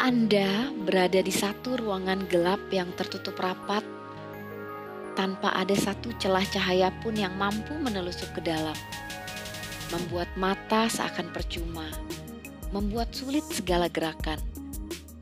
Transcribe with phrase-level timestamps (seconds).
[0.00, 3.84] Anda berada di satu ruangan gelap yang tertutup rapat
[5.12, 8.74] tanpa ada satu celah cahaya pun yang mampu menelusup ke dalam?
[9.92, 11.84] Membuat mata seakan percuma,
[12.72, 14.40] membuat sulit segala gerakan,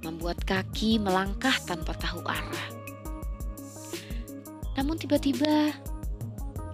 [0.06, 2.68] membuat kaki melangkah tanpa tahu arah.
[4.78, 5.74] Namun tiba-tiba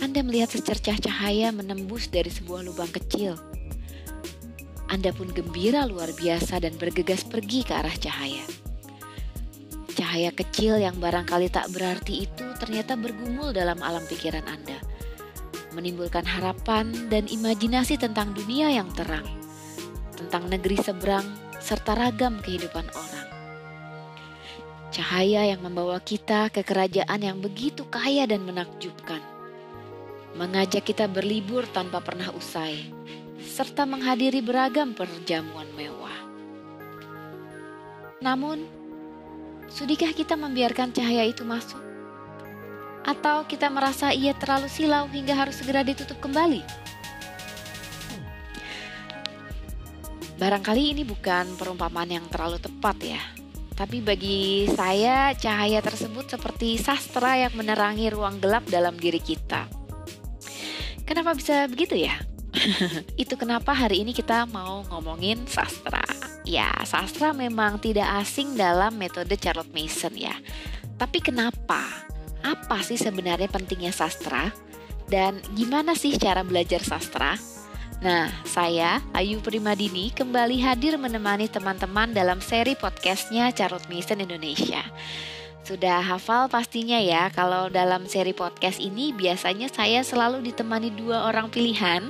[0.04, 3.47] Anda melihat secercah cahaya menembus dari sebuah lubang kecil
[4.88, 8.44] anda pun gembira luar biasa dan bergegas pergi ke arah cahaya.
[9.92, 14.80] Cahaya kecil yang barangkali tak berarti itu ternyata bergumul dalam alam pikiran Anda,
[15.76, 19.28] menimbulkan harapan dan imajinasi tentang dunia yang terang,
[20.16, 21.26] tentang negeri seberang,
[21.60, 23.28] serta ragam kehidupan orang.
[24.88, 29.20] Cahaya yang membawa kita ke kerajaan yang begitu kaya dan menakjubkan,
[30.32, 32.88] mengajak kita berlibur tanpa pernah usai,
[33.58, 36.14] serta menghadiri beragam perjamuan mewah.
[38.22, 38.62] Namun,
[39.66, 41.82] sudikah kita membiarkan cahaya itu masuk?
[43.02, 46.62] Atau kita merasa ia terlalu silau hingga harus segera ditutup kembali?
[50.38, 53.18] Barangkali ini bukan perumpamaan yang terlalu tepat ya.
[53.74, 59.66] Tapi bagi saya cahaya tersebut seperti sastra yang menerangi ruang gelap dalam diri kita.
[61.02, 62.37] Kenapa bisa begitu ya?
[63.22, 66.02] Itu kenapa hari ini kita mau ngomongin sastra.
[66.48, 70.34] Ya, sastra memang tidak asing dalam metode Charlotte Mason ya.
[70.96, 71.84] Tapi kenapa?
[72.42, 74.48] Apa sih sebenarnya pentingnya sastra?
[75.08, 77.36] Dan gimana sih cara belajar sastra?
[77.98, 84.86] Nah, saya, Ayu Primadini, kembali hadir menemani teman-teman dalam seri podcastnya Charlotte Mason Indonesia.
[85.68, 91.52] Sudah hafal pastinya ya kalau dalam seri podcast ini biasanya saya selalu ditemani dua orang
[91.52, 92.08] pilihan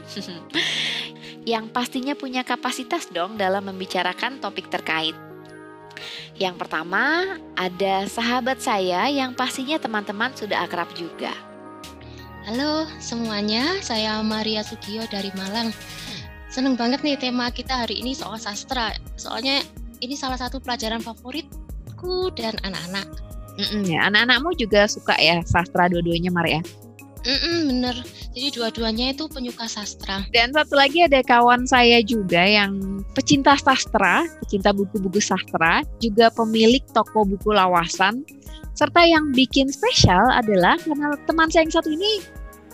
[1.51, 5.19] yang pastinya punya kapasitas dong dalam membicarakan topik terkait.
[6.39, 11.35] Yang pertama ada sahabat saya yang pastinya teman-teman sudah akrab juga.
[12.47, 15.75] Halo semuanya, saya Maria Sugio dari Malang.
[16.47, 18.95] Seneng banget nih tema kita hari ini soal sastra.
[19.19, 19.67] Soalnya
[19.99, 23.28] ini salah satu pelajaran favoritku dan anak-anak.
[23.59, 26.63] Mm-mm, ya, anak-anakmu juga suka ya sastra dua-duanya Maria?
[27.27, 27.97] Mm-mm, bener.
[28.31, 30.23] Jadi dua-duanya itu penyuka sastra.
[30.31, 36.81] Dan satu lagi ada kawan saya juga yang pecinta sastra, pecinta buku-buku sastra, juga pemilik
[36.95, 38.23] toko buku lawasan.
[38.79, 42.23] Serta yang bikin spesial adalah karena teman saya yang satu ini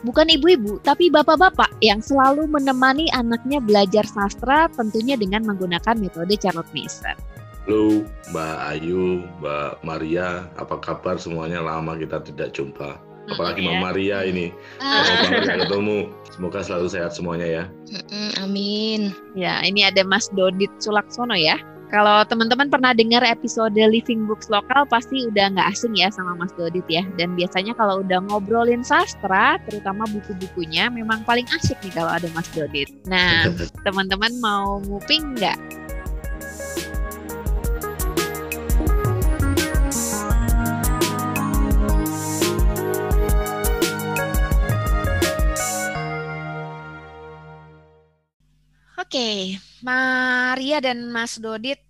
[0.04, 6.68] bukan ibu-ibu, tapi bapak-bapak yang selalu menemani anaknya belajar sastra tentunya dengan menggunakan metode Charlotte
[6.76, 7.16] Mason.
[7.64, 11.64] Halo Mbak Ayu, Mbak Maria, apa kabar semuanya?
[11.64, 13.00] Lama kita tidak jumpa.
[13.32, 14.52] Apalagi Mbak Maria ini.
[14.84, 15.00] Ah.
[15.64, 16.12] ketemu.
[16.28, 17.64] Semoga selalu sehat semuanya ya.
[18.44, 19.16] Amin.
[19.32, 21.56] Ya, ini ada Mas Dodit Sulaksono ya.
[21.88, 26.52] Kalau teman-teman pernah dengar episode Living Books lokal pasti udah nggak asing ya sama Mas
[26.60, 27.00] Dodit ya.
[27.16, 32.44] Dan biasanya kalau udah ngobrolin sastra, terutama buku-bukunya, memang paling asik nih kalau ada Mas
[32.52, 32.92] Dodit.
[33.08, 33.48] Nah,
[33.88, 35.83] teman-teman mau nguping nggak
[48.94, 51.82] Oke, Maria dan Mas Dodit,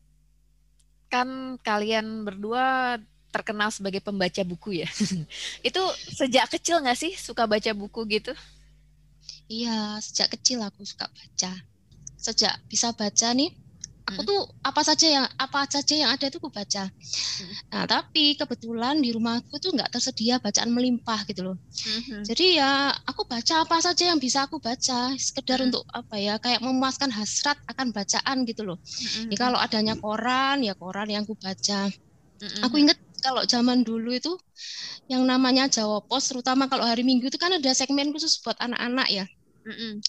[1.13, 2.97] kan kalian berdua
[3.29, 4.89] terkenal sebagai pembaca buku ya.
[5.69, 5.83] itu
[6.17, 8.33] sejak kecil nggak sih suka baca buku gitu?
[9.51, 11.53] Iya, sejak kecil aku suka baca.
[12.17, 13.53] Sejak bisa baca nih,
[14.05, 14.29] aku hmm.
[14.29, 16.93] tuh apa saja yang apa saja yang ada itu aku baca.
[16.93, 17.55] Hmm.
[17.73, 21.57] Nah tapi kebetulan di rumahku tuh nggak tersedia bacaan melimpah gitu loh.
[21.57, 22.21] Hmm.
[22.21, 25.67] Jadi ya aku baca apa saja yang bisa aku baca, sekedar hmm.
[25.73, 28.77] untuk apa ya kayak memuaskan hasrat akan bacaan gitu loh.
[28.77, 29.33] Hmm.
[29.33, 31.89] Ya kalau adanya koran ya koran yang aku baca.
[31.89, 32.61] Hmm.
[32.69, 34.37] Aku inget kalau zaman dulu itu
[35.09, 39.09] yang namanya Jawa Pos, terutama kalau hari Minggu itu kan ada segmen khusus buat anak-anak
[39.09, 39.25] ya.
[39.65, 40.05] Hmm.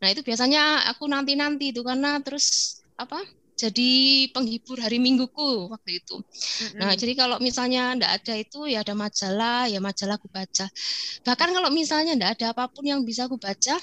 [0.00, 3.20] Nah itu biasanya aku nanti-nanti itu karena terus apa
[3.56, 3.90] jadi
[4.36, 6.20] penghibur hari mingguku waktu itu.
[6.20, 6.76] Mm-hmm.
[6.76, 10.68] Nah, jadi kalau misalnya enggak ada itu ya ada majalah, ya majalah aku baca.
[11.24, 13.80] Bahkan kalau misalnya enggak ada apa pun yang bisa aku baca,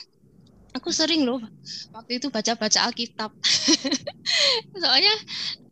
[0.77, 1.41] aku sering loh
[1.89, 3.33] waktu itu baca-baca Alkitab.
[4.81, 5.13] Soalnya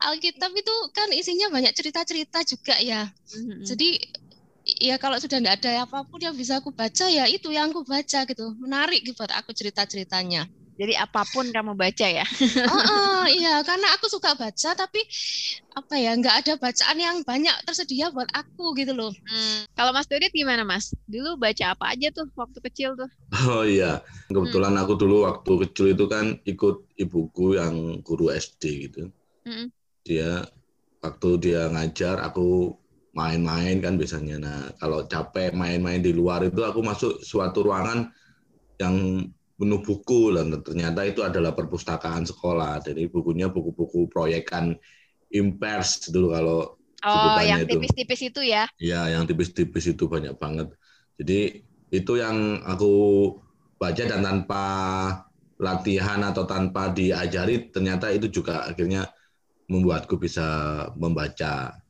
[0.01, 3.05] Alkitab itu kan isinya banyak cerita-cerita juga ya.
[3.05, 3.69] Mm-hmm.
[3.69, 3.89] Jadi
[4.81, 7.85] ya kalau sudah enggak ada apa pun yang bisa aku baca ya itu yang aku
[7.85, 8.45] baca gitu.
[8.57, 10.49] Menarik gitu buat aku cerita-ceritanya.
[10.79, 12.23] Jadi apa pun kamu baca ya?
[12.71, 15.01] oh, oh iya, karena aku suka baca, tapi
[15.75, 19.11] apa ya, nggak ada bacaan yang banyak tersedia buat aku gitu loh.
[19.11, 19.67] Hmm.
[19.75, 20.95] Kalau Mas Dodit gimana Mas?
[21.05, 23.09] Dulu baca apa aja tuh waktu kecil tuh?
[23.51, 23.99] Oh iya,
[24.31, 24.81] kebetulan hmm.
[24.85, 29.11] aku dulu waktu kecil itu kan ikut ibuku yang guru SD gitu.
[29.43, 29.67] Hmm.
[30.07, 30.45] Dia
[31.01, 32.77] waktu dia ngajar aku
[33.11, 34.37] main-main kan biasanya.
[34.39, 38.07] Nah, kalau capek main-main di luar itu aku masuk suatu ruangan
[38.79, 39.27] yang
[39.61, 42.81] penuh buku dan ternyata itu adalah perpustakaan sekolah.
[42.81, 44.73] Jadi bukunya buku-buku proyekan
[45.31, 46.59] impers dulu kalau
[47.01, 48.69] Oh, yang tipis-tipis itu ya?
[48.81, 50.67] Iya, yang tipis-tipis itu banyak banget.
[51.19, 51.33] Jadi
[51.93, 52.85] itu yang aku
[53.81, 54.63] baca dan tanpa
[55.61, 59.05] latihan atau tanpa diajari ternyata itu juga akhirnya
[59.71, 60.43] membuatku bisa
[60.97, 61.80] membaca.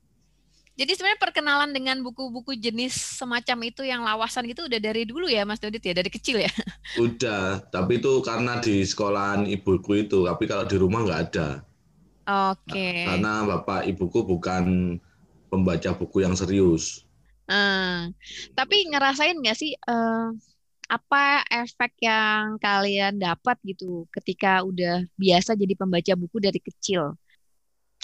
[0.79, 5.43] Jadi sebenarnya perkenalan dengan buku-buku jenis semacam itu yang lawasan itu udah dari dulu ya
[5.43, 6.51] Mas Dodit ya, dari kecil ya?
[7.05, 11.47] Udah, tapi itu karena di sekolahan ibuku itu, tapi kalau di rumah nggak ada.
[12.27, 12.71] Oke.
[12.71, 13.03] Okay.
[13.03, 14.95] Karena bapak ibuku bukan
[15.51, 17.03] pembaca buku yang serius.
[17.51, 18.15] Hmm,
[18.55, 20.31] tapi ngerasain nggak sih uh,
[20.87, 27.19] apa efek yang kalian dapat gitu ketika udah biasa jadi pembaca buku dari kecil?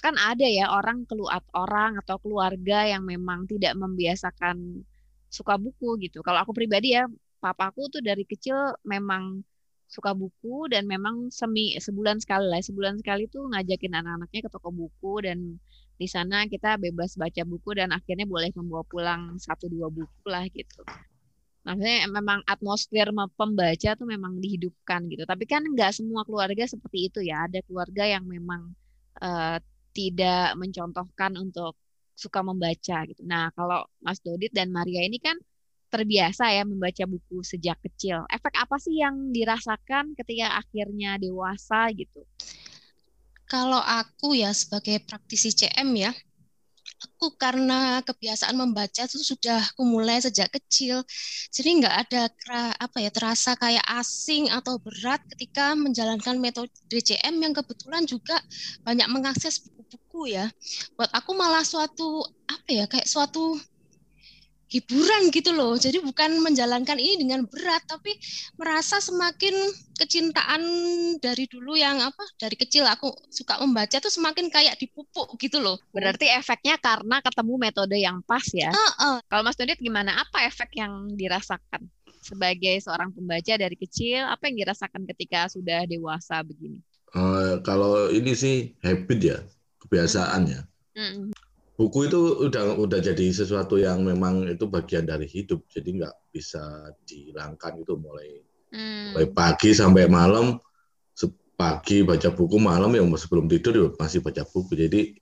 [0.04, 4.86] Kan ada ya orang keluar orang atau keluarga yang memang tidak membiasakan
[5.28, 6.22] suka buku gitu.
[6.24, 7.10] Kalau aku pribadi ya,
[7.44, 8.56] papaku tuh dari kecil
[8.86, 9.42] memang
[9.88, 14.70] suka buku dan memang semi sebulan sekali lah, sebulan sekali tuh ngajakin anak-anaknya ke toko
[14.72, 15.58] buku dan
[15.98, 20.46] di sana kita bebas baca buku dan akhirnya boleh membawa pulang satu dua buku lah
[20.52, 20.84] gitu.
[21.68, 25.28] Maksudnya memang atmosfer pembaca tuh memang dihidupkan gitu.
[25.28, 27.44] Tapi kan nggak semua keluarga seperti itu ya.
[27.44, 28.72] Ada keluarga yang memang
[29.20, 29.60] uh,
[29.98, 31.74] tidak mencontohkan untuk
[32.14, 33.26] suka membaca gitu.
[33.26, 35.38] Nah, kalau Mas Dodit dan Maria ini kan
[35.90, 38.30] terbiasa ya membaca buku sejak kecil.
[38.30, 42.22] Efek apa sih yang dirasakan ketika akhirnya dewasa gitu?
[43.48, 46.12] Kalau aku ya sebagai praktisi CM ya,
[47.18, 51.02] aku karena kebiasaan membaca itu sudah aku mulai sejak kecil.
[51.50, 52.30] Jadi nggak ada
[52.78, 56.70] apa ya terasa kayak asing atau berat ketika menjalankan metode
[57.02, 58.38] CM yang kebetulan juga
[58.86, 60.46] banyak mengakses buku-buku ya.
[60.94, 63.58] Buat aku malah suatu apa ya kayak suatu
[64.68, 65.80] hiburan gitu loh.
[65.80, 68.16] Jadi bukan menjalankan ini dengan berat, tapi
[68.60, 69.56] merasa semakin
[69.98, 70.62] kecintaan
[71.18, 75.80] dari dulu yang apa dari kecil aku suka membaca tuh semakin kayak dipupuk gitu loh.
[75.96, 78.70] Berarti efeknya karena ketemu metode yang pas ya.
[78.70, 79.18] Uh, uh.
[79.32, 80.20] Kalau Mas Dodit gimana?
[80.22, 81.88] Apa efek yang dirasakan
[82.22, 84.28] sebagai seorang pembaca dari kecil?
[84.28, 86.84] Apa yang dirasakan ketika sudah dewasa begini?
[87.16, 89.38] Uh, kalau ini sih habit ya,
[89.80, 90.62] kebiasaan ya.
[90.94, 91.32] Hmm
[91.78, 95.62] buku itu udah udah jadi sesuatu yang memang itu bagian dari hidup.
[95.70, 98.42] Jadi nggak bisa dihilangkan itu mulai
[98.74, 99.14] hmm.
[99.14, 100.58] mulai pagi sampai malam.
[101.58, 104.78] Pagi baca buku malam yang sebelum tidur ya masih baca buku.
[104.78, 105.18] Jadi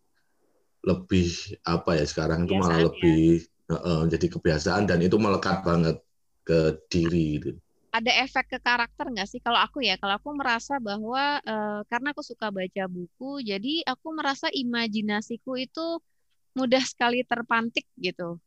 [0.84, 1.32] lebih
[1.64, 5.96] apa ya sekarang itu malah lebih uh, jadi kebiasaan dan itu melekat banget
[6.44, 7.52] ke diri itu
[7.96, 9.40] ada efek ke karakter nggak sih?
[9.40, 14.12] Kalau aku ya kalau aku merasa bahwa uh, karena aku suka baca buku jadi aku
[14.12, 16.04] merasa imajinasiku itu
[16.56, 18.40] mudah sekali terpantik gitu.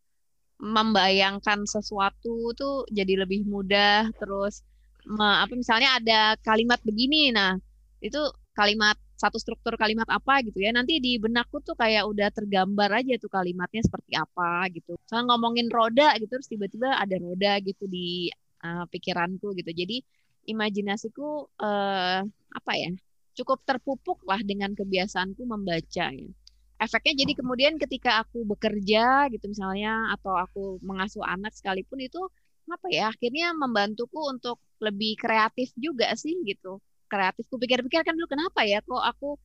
[0.59, 4.67] Membayangkan sesuatu tuh jadi lebih mudah terus
[5.09, 7.57] apa misalnya ada kalimat begini nah
[8.05, 8.19] itu
[8.53, 13.19] kalimat satu struktur kalimat apa gitu ya nanti di benakku tuh kayak udah tergambar aja
[13.19, 14.95] tuh kalimatnya seperti apa gitu.
[15.07, 18.31] Saya ngomongin roda gitu terus tiba-tiba ada roda gitu di
[18.63, 19.71] uh, pikiranku gitu.
[19.75, 20.03] Jadi
[20.47, 22.21] imajinasiku uh,
[22.55, 22.91] apa ya
[23.39, 26.31] cukup terpupuk lah dengan kebiasaanku membaca ya
[26.79, 32.23] efeknya jadi kemudian ketika aku bekerja gitu misalnya atau aku mengasuh anak sekalipun itu
[32.71, 36.79] apa ya akhirnya membantuku untuk lebih kreatif juga sih gitu.
[37.09, 39.41] Kreatifku pikir-pikir kan dulu kenapa ya kok aku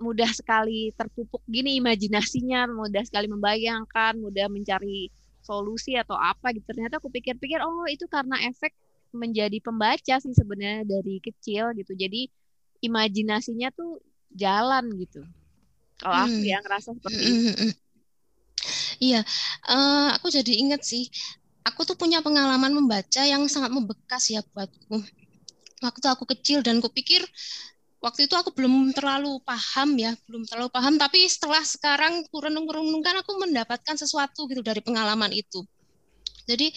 [0.00, 5.12] mudah sekali terpupuk gini imajinasinya mudah sekali membayangkan mudah mencari
[5.44, 6.64] solusi atau apa gitu.
[6.64, 8.72] Ternyata aku pikir-pikir oh itu karena efek
[9.10, 11.92] menjadi pembaca sih sebenarnya dari kecil gitu.
[11.98, 12.30] Jadi
[12.80, 14.00] imajinasinya tuh
[14.32, 15.26] jalan gitu
[16.00, 16.24] kalau hmm.
[16.26, 17.36] aku ya ngerasa seperti hmm.
[17.36, 17.68] itu.
[19.00, 19.20] Iya,
[19.68, 21.08] uh, aku jadi ingat sih.
[21.64, 25.00] Aku tuh punya pengalaman membaca yang sangat membekas ya buatku.
[25.80, 27.24] Waktu aku kecil dan kupikir
[28.00, 30.96] waktu itu aku belum terlalu paham ya, belum terlalu paham.
[30.96, 35.64] Tapi setelah sekarang kurang-kurangkan aku mendapatkan sesuatu gitu dari pengalaman itu.
[36.48, 36.72] Jadi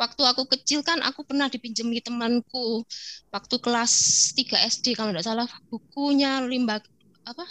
[0.00, 2.86] waktu aku kecil kan aku pernah dipinjami temanku
[3.28, 3.92] waktu kelas
[4.32, 6.80] 3 SD kalau tidak salah bukunya Limba
[7.28, 7.44] apa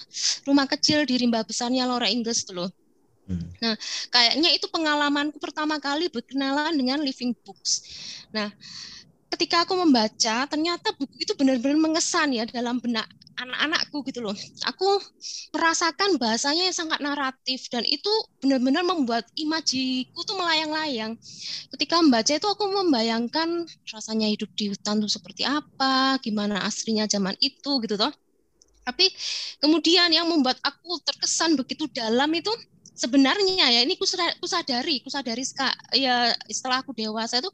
[0.50, 2.70] rumah kecil di rimba besarnya Laura Inggris tuh loh.
[3.28, 3.44] Hmm.
[3.60, 3.76] Nah,
[4.10, 7.84] kayaknya itu pengalamanku pertama kali berkenalan dengan living books.
[8.32, 8.48] Nah,
[9.36, 13.06] ketika aku membaca, ternyata buku itu benar-benar mengesan ya dalam benak
[13.38, 14.34] anak-anakku gitu loh.
[14.66, 14.98] Aku
[15.54, 18.10] merasakan bahasanya yang sangat naratif dan itu
[18.42, 21.14] benar-benar membuat imajiku tuh melayang-layang.
[21.78, 27.38] Ketika membaca itu aku membayangkan rasanya hidup di hutan tuh seperti apa, gimana aslinya zaman
[27.38, 28.10] itu gitu toh.
[28.88, 29.12] Tapi
[29.60, 32.50] kemudian yang membuat aku terkesan begitu dalam itu
[32.98, 35.46] sebenarnya ya ini kusadari kusadari
[35.94, 37.52] ya setelah aku dewasa itu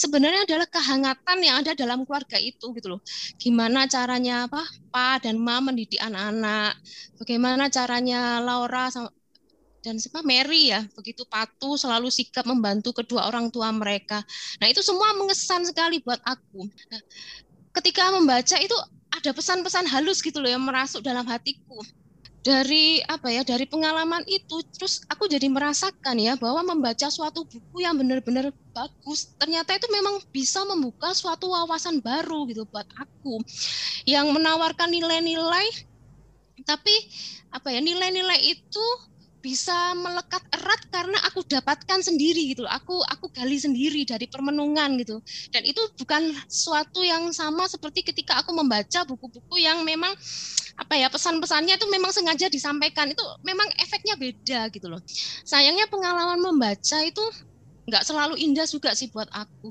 [0.00, 3.00] sebenarnya adalah kehangatan yang ada dalam keluarga itu gitu loh.
[3.36, 6.80] Gimana caranya apa pa dan ma mendidik anak-anak
[7.20, 9.12] bagaimana caranya Laura sama
[9.84, 14.24] dan siapa Mary ya begitu patuh selalu sikap membantu kedua orang tua mereka.
[14.58, 16.66] Nah itu semua mengesan sekali buat aku.
[16.66, 17.02] Nah,
[17.78, 18.74] ketika membaca itu
[19.12, 21.82] ada pesan-pesan halus gitu loh yang merasuk dalam hatiku.
[22.46, 27.82] Dari apa ya dari pengalaman itu terus aku jadi merasakan ya bahwa membaca suatu buku
[27.82, 33.42] yang benar-benar bagus ternyata itu memang bisa membuka suatu wawasan baru gitu buat aku
[34.06, 35.66] yang menawarkan nilai-nilai
[36.62, 36.94] tapi
[37.50, 38.86] apa ya nilai-nilai itu
[39.46, 45.22] bisa melekat erat karena aku dapatkan sendiri gitu Aku aku gali sendiri dari permenungan gitu.
[45.54, 50.10] Dan itu bukan suatu yang sama seperti ketika aku membaca buku-buku yang memang
[50.76, 54.98] apa ya pesan-pesannya itu memang sengaja disampaikan itu memang efeknya beda gitu loh.
[55.46, 57.22] Sayangnya pengalaman membaca itu
[57.86, 59.70] nggak selalu indah juga sih buat aku.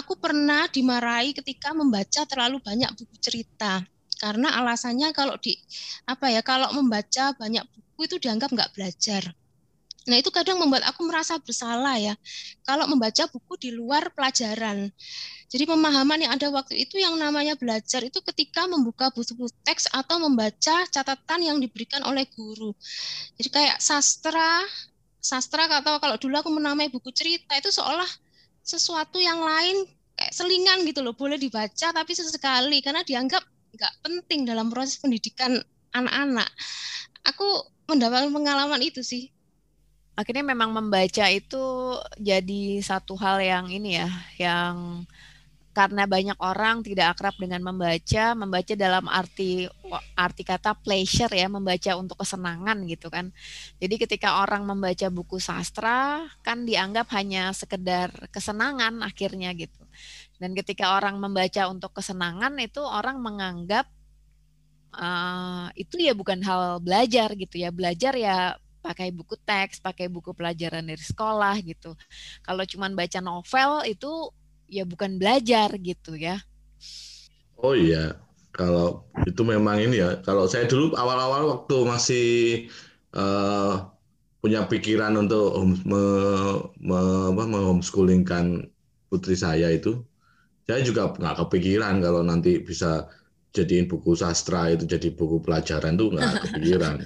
[0.00, 3.84] Aku pernah dimarahi ketika membaca terlalu banyak buku cerita
[4.18, 5.54] karena alasannya kalau di
[6.08, 9.34] apa ya kalau membaca banyak buku buku itu dianggap nggak belajar.
[10.06, 12.14] Nah itu kadang membuat aku merasa bersalah ya
[12.62, 14.86] kalau membaca buku di luar pelajaran.
[15.50, 20.22] Jadi pemahaman yang ada waktu itu yang namanya belajar itu ketika membuka buku teks atau
[20.22, 22.70] membaca catatan yang diberikan oleh guru.
[23.34, 24.62] Jadi kayak sastra,
[25.18, 28.06] sastra atau kalau dulu aku menamai buku cerita itu seolah
[28.62, 33.42] sesuatu yang lain kayak selingan gitu loh boleh dibaca tapi sesekali karena dianggap
[33.74, 35.58] nggak penting dalam proses pendidikan
[35.90, 36.46] anak-anak.
[37.26, 39.32] Aku mendapatkan pengalaman itu sih
[40.18, 41.64] akhirnya memang membaca itu
[42.18, 45.06] jadi satu hal yang ini ya yang
[45.78, 49.70] karena banyak orang tidak akrab dengan membaca, membaca dalam arti
[50.18, 53.30] arti kata pleasure ya, membaca untuk kesenangan gitu kan.
[53.78, 59.78] Jadi ketika orang membaca buku sastra kan dianggap hanya sekedar kesenangan akhirnya gitu.
[60.42, 63.86] Dan ketika orang membaca untuk kesenangan itu orang menganggap
[64.94, 67.68] uh, itu ya bukan hal belajar gitu ya.
[67.74, 71.92] Belajar ya pakai buku teks pakai buku pelajaran dari sekolah gitu.
[72.46, 74.32] Kalau cuman baca novel itu
[74.70, 76.40] ya bukan belajar gitu ya.
[77.58, 78.16] Oh iya
[78.54, 80.22] kalau itu memang ini ya.
[80.22, 82.26] Kalau saya dulu awal-awal waktu masih
[83.14, 83.86] uh,
[84.38, 86.02] punya pikiran untuk me,
[86.78, 88.70] me, homeschoolingkan
[89.10, 89.98] putri saya itu
[90.68, 93.08] saya juga nggak kepikiran kalau nanti bisa
[93.64, 96.96] jadiin buku sastra itu jadi buku pelajaran tuh nggak kepikiran.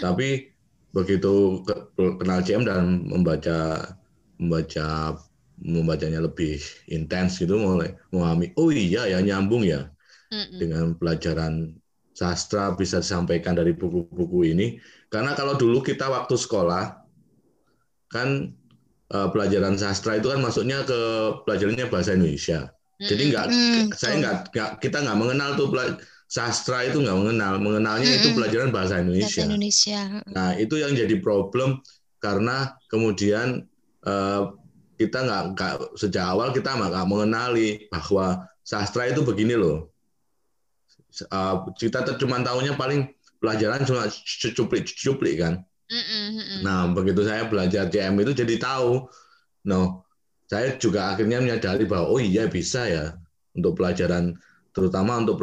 [0.00, 0.52] Tapi
[0.96, 1.62] begitu
[1.96, 3.92] kenal CM dan membaca
[4.40, 5.18] membaca
[5.58, 9.90] membacanya lebih intens gitu mulai memahami oh iya ya nyambung ya
[10.54, 11.74] dengan pelajaran
[12.14, 14.78] sastra bisa disampaikan dari buku-buku ini.
[15.08, 17.00] Karena kalau dulu kita waktu sekolah
[18.08, 18.52] kan
[19.12, 21.00] uh, pelajaran sastra itu kan masuknya ke
[21.44, 24.36] pelajarannya bahasa Indonesia jadi nggak, mm, saya nggak,
[24.82, 25.70] kita nggak mengenal tuh
[26.26, 29.46] sastra itu nggak mengenal, mengenalnya mm, itu pelajaran bahasa Indonesia.
[29.46, 30.00] Bahasa Indonesia.
[30.34, 31.78] Nah itu yang jadi problem
[32.18, 33.70] karena kemudian
[34.02, 34.50] uh,
[34.98, 39.94] kita nggak, nggak sejak awal kita nggak mengenali bahwa sastra itu begini loh.
[41.30, 44.10] Uh, kita cuma tahunya paling pelajaran cuma
[44.58, 45.62] cuplik-cuplik kan.
[45.88, 49.06] Mm, mm, nah begitu saya belajar CM itu jadi tahu,
[49.70, 50.07] no
[50.48, 53.14] saya juga akhirnya menyadari bahwa oh iya bisa ya
[53.52, 54.32] untuk pelajaran
[54.72, 55.40] terutama untuk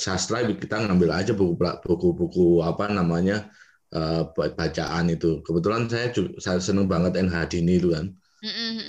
[0.00, 3.52] sastra kita ngambil aja buku-buku apa namanya
[3.92, 5.42] uh, bacaan itu.
[5.42, 8.14] Kebetulan saya juga, saya seneng banget NH Dini itu kan.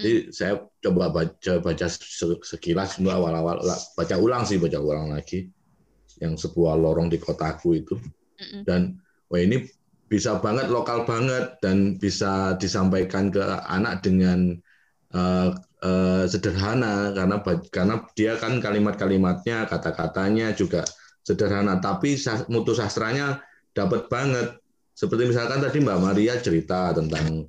[0.03, 1.87] Jadi saya coba baca baca
[2.45, 3.57] sekilas dulu awal-awal
[3.97, 5.49] baca ulang sih baca ulang lagi
[6.21, 7.95] yang sebuah lorong di kotaku itu.
[8.63, 9.01] Dan
[9.33, 9.65] wah ini
[10.07, 14.61] bisa banget lokal banget dan bisa disampaikan ke anak dengan
[15.13, 17.37] uh, sederhana karena
[17.69, 20.83] karena dia kan kalimat-kalimatnya kata-katanya juga
[21.23, 21.79] sederhana.
[21.79, 22.17] Tapi
[22.51, 23.43] mutu sastranya
[23.75, 24.57] dapat banget.
[24.97, 27.45] Seperti misalkan tadi Mbak Maria cerita tentang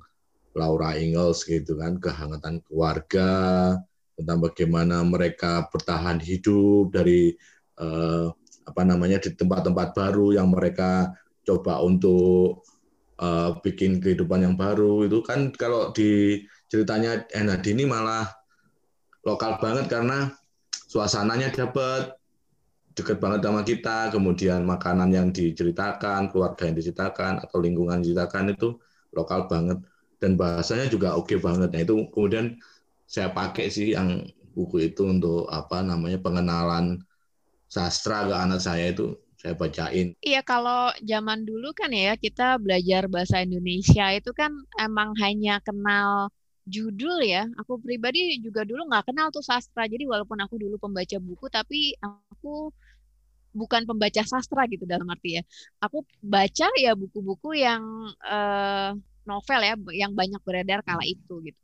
[0.53, 3.31] Laura Ingalls gitu kan kehangatan keluarga
[4.13, 7.33] tentang bagaimana mereka bertahan hidup dari
[7.81, 8.29] uh,
[8.69, 11.09] apa namanya di tempat-tempat baru yang mereka
[11.41, 12.61] coba untuk
[13.17, 15.09] uh, bikin kehidupan yang baru.
[15.09, 18.29] Itu kan kalau di ceritanya Enad ini malah
[19.25, 20.31] lokal banget karena
[20.87, 22.15] suasananya dapat
[22.95, 28.75] dekat banget sama kita, kemudian makanan yang diceritakan, keluarga yang diceritakan atau lingkungan diceritakan itu
[29.15, 29.79] lokal banget
[30.19, 31.69] dan bahasanya juga oke okay banget.
[31.71, 32.59] Nah itu kemudian
[33.09, 36.99] saya pakai sih yang buku itu untuk apa namanya pengenalan
[37.71, 40.11] sastra ke anak saya itu saya bacain.
[40.19, 46.27] Iya, kalau zaman dulu kan ya kita belajar bahasa Indonesia itu kan emang hanya kenal
[46.65, 47.47] judul ya.
[47.61, 49.85] Aku pribadi juga dulu nggak kenal tuh sastra.
[49.87, 52.71] Jadi walaupun aku dulu pembaca buku, tapi aku
[53.53, 55.43] bukan pembaca sastra gitu dalam arti ya.
[55.81, 57.81] Aku baca ya buku-buku yang
[58.25, 58.93] uh,
[59.25, 61.59] novel ya, yang banyak beredar kala itu gitu.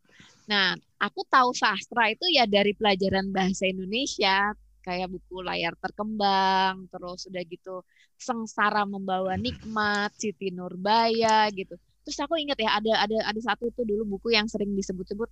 [0.46, 4.54] Nah, aku tahu sastra itu ya dari pelajaran bahasa Indonesia,
[4.86, 7.82] kayak buku layar terkembang, terus udah gitu
[8.22, 11.76] Sengsara Membawa Nikmat, Siti Nurbaya gitu.
[12.06, 15.28] Terus aku ingat ya ada ada ada satu tuh dulu buku yang sering disebut-sebut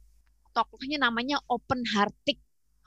[0.54, 2.38] tokohnya namanya Open Hearted.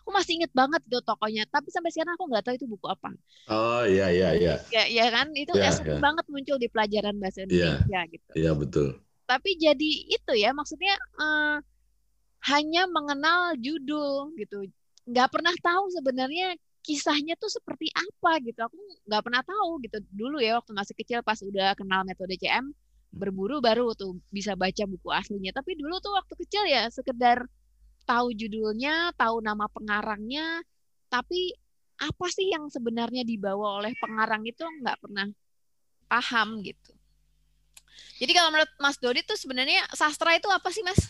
[0.02, 3.10] Aku masih inget banget tuh tokohnya, tapi sampai sekarang aku nggak tahu itu buku apa.
[3.50, 4.54] Oh iya iya iya.
[4.70, 6.02] Ya, ya kan itu ya, sering ya.
[6.02, 7.46] banget muncul di pelajaran bahasa iya.
[7.46, 8.12] Indonesia ya.
[8.14, 8.30] gitu.
[8.38, 8.88] Iya betul.
[9.26, 11.58] Tapi jadi itu ya maksudnya uh,
[12.46, 14.70] hanya mengenal judul gitu
[15.06, 20.38] nggak pernah tahu sebenarnya kisahnya tuh seperti apa gitu aku nggak pernah tahu gitu dulu
[20.38, 22.70] ya waktu masih kecil pas udah kenal metode CM
[23.16, 27.48] berburu baru tuh bisa baca buku aslinya tapi dulu tuh waktu kecil ya sekedar
[28.04, 30.62] tahu judulnya tahu nama pengarangnya
[31.08, 31.56] tapi
[31.96, 35.26] apa sih yang sebenarnya dibawa oleh pengarang itu nggak pernah
[36.06, 36.92] paham gitu
[38.16, 41.00] jadi kalau menurut Mas Dodi tuh sebenarnya sastra itu apa sih Mas?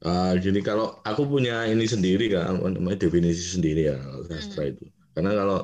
[0.00, 4.72] Uh, jadi kalau aku punya ini sendiri kan, namanya definisi sendiri ya sastra hmm.
[4.76, 4.84] itu.
[5.12, 5.60] Karena kalau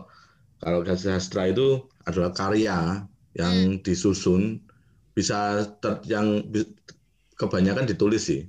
[0.61, 3.05] kalau sastra itu adalah karya
[3.37, 3.81] yang hmm.
[3.85, 4.65] disusun
[5.13, 6.45] bisa ter, yang
[7.37, 8.49] kebanyakan ditulis sih,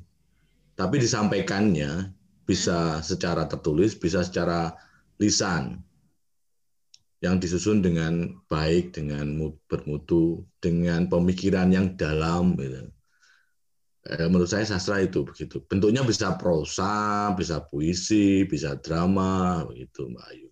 [0.80, 2.16] tapi disampaikannya
[2.48, 3.04] bisa hmm.
[3.04, 4.72] secara tertulis, bisa secara
[5.20, 5.84] lisan
[7.20, 12.56] yang disusun dengan baik, dengan bermutu, dengan pemikiran yang dalam.
[12.56, 12.88] Gitu
[14.08, 15.60] eh, menurut saya sastra itu begitu.
[15.66, 20.47] Bentuknya bisa prosa, bisa puisi, bisa drama, begitu Mbak Ayu.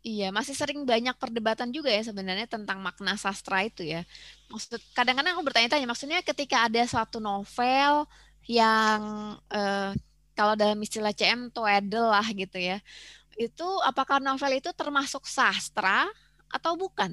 [0.00, 4.00] Iya, masih sering banyak perdebatan juga ya sebenarnya tentang makna sastra itu ya.
[4.48, 8.08] Maksud kadang-kadang aku bertanya-tanya, maksudnya ketika ada suatu novel
[8.48, 9.00] yang
[9.52, 9.92] eh,
[10.36, 12.80] kalau dalam istilah CM toedel lah gitu ya,
[13.40, 16.06] itu apakah novel itu termasuk sastra
[16.56, 17.12] atau bukan?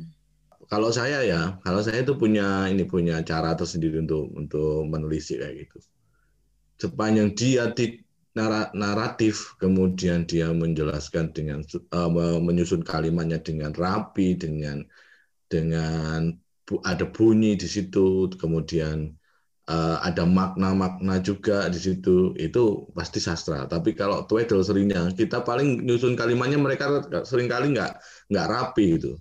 [0.71, 5.53] kalau saya ya, kalau saya itu punya ini punya cara tersendiri untuk untuk menulis kayak
[5.63, 5.77] gitu.
[6.83, 7.85] Sepanjang dia di
[8.73, 14.85] naratif, kemudian dia menjelaskan dengan uh, menyusun kalimatnya dengan rapi, dengan
[15.49, 16.31] dengan
[16.83, 19.15] ada bunyi di situ, kemudian
[19.71, 23.65] uh, ada makna-makna juga di situ, itu pasti sastra.
[23.65, 27.97] Tapi kalau Tweedle seringnya kita paling nyusun kalimatnya mereka sering kali nggak
[28.29, 29.15] nggak rapi gitu.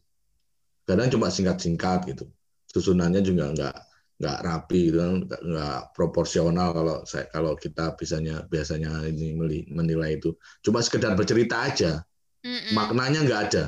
[0.86, 2.26] Kadang cuma singkat-singkat gitu.
[2.70, 3.76] Susunannya juga nggak
[4.16, 9.36] nggak rapi gitu nggak, nggak proporsional kalau saya kalau kita biasanya biasanya ini
[9.68, 10.32] menilai itu.
[10.64, 12.00] Cuma sekedar bercerita aja.
[12.46, 12.78] Mm-mm.
[12.78, 13.64] maknanya nggak ada.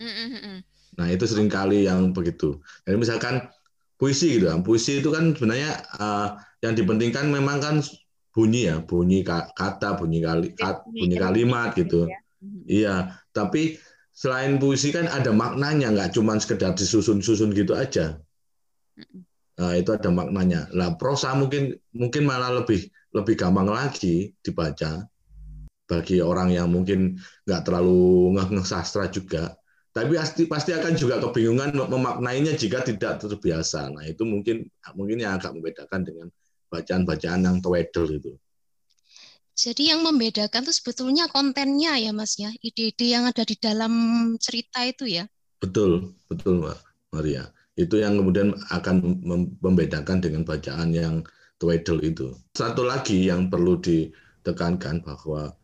[0.00, 0.64] Mm-mm.
[0.96, 2.58] nah itu sering kali yang begitu.
[2.88, 3.44] Jadi misalkan
[4.00, 4.64] puisi gitu kan.
[4.64, 7.76] Puisi itu kan sebenarnya uh, yang dipentingkan memang kan
[8.32, 8.80] bunyi ya.
[8.80, 10.54] Bunyi kata bunyi kali
[10.90, 12.18] bunyi kalimat gitu ya.
[12.64, 12.96] iya.
[13.34, 13.76] Tapi
[14.14, 18.18] selain puisi kan ada maknanya, nggak cuma sekedar disusun-susun gitu aja.
[19.58, 20.70] Nah, itu ada maknanya.
[20.70, 25.02] Lah prosa mungkin mungkin malah lebih lebih gampang lagi dibaca
[25.88, 27.18] bagi orang yang mungkin
[27.48, 29.58] nggak terlalu ngeh sastra juga.
[29.90, 33.90] Tapi pasti pasti akan juga kebingungan memaknainya jika tidak terbiasa.
[33.90, 36.26] Nah itu mungkin mungkin yang agak membedakan dengan
[36.70, 38.32] bacaan-bacaan yang towedel itu.
[39.58, 43.90] Jadi yang membedakan itu sebetulnya kontennya ya Mas ya, ide-ide yang ada di dalam
[44.38, 45.26] cerita itu ya.
[45.58, 46.78] Betul, betul Mbak
[47.10, 47.50] Maria.
[47.78, 49.22] Itu yang kemudian akan
[49.62, 51.22] membedakan dengan bacaan yang
[51.58, 52.34] Tweedle itu.
[52.54, 55.54] Satu lagi yang perlu ditekankan bahwa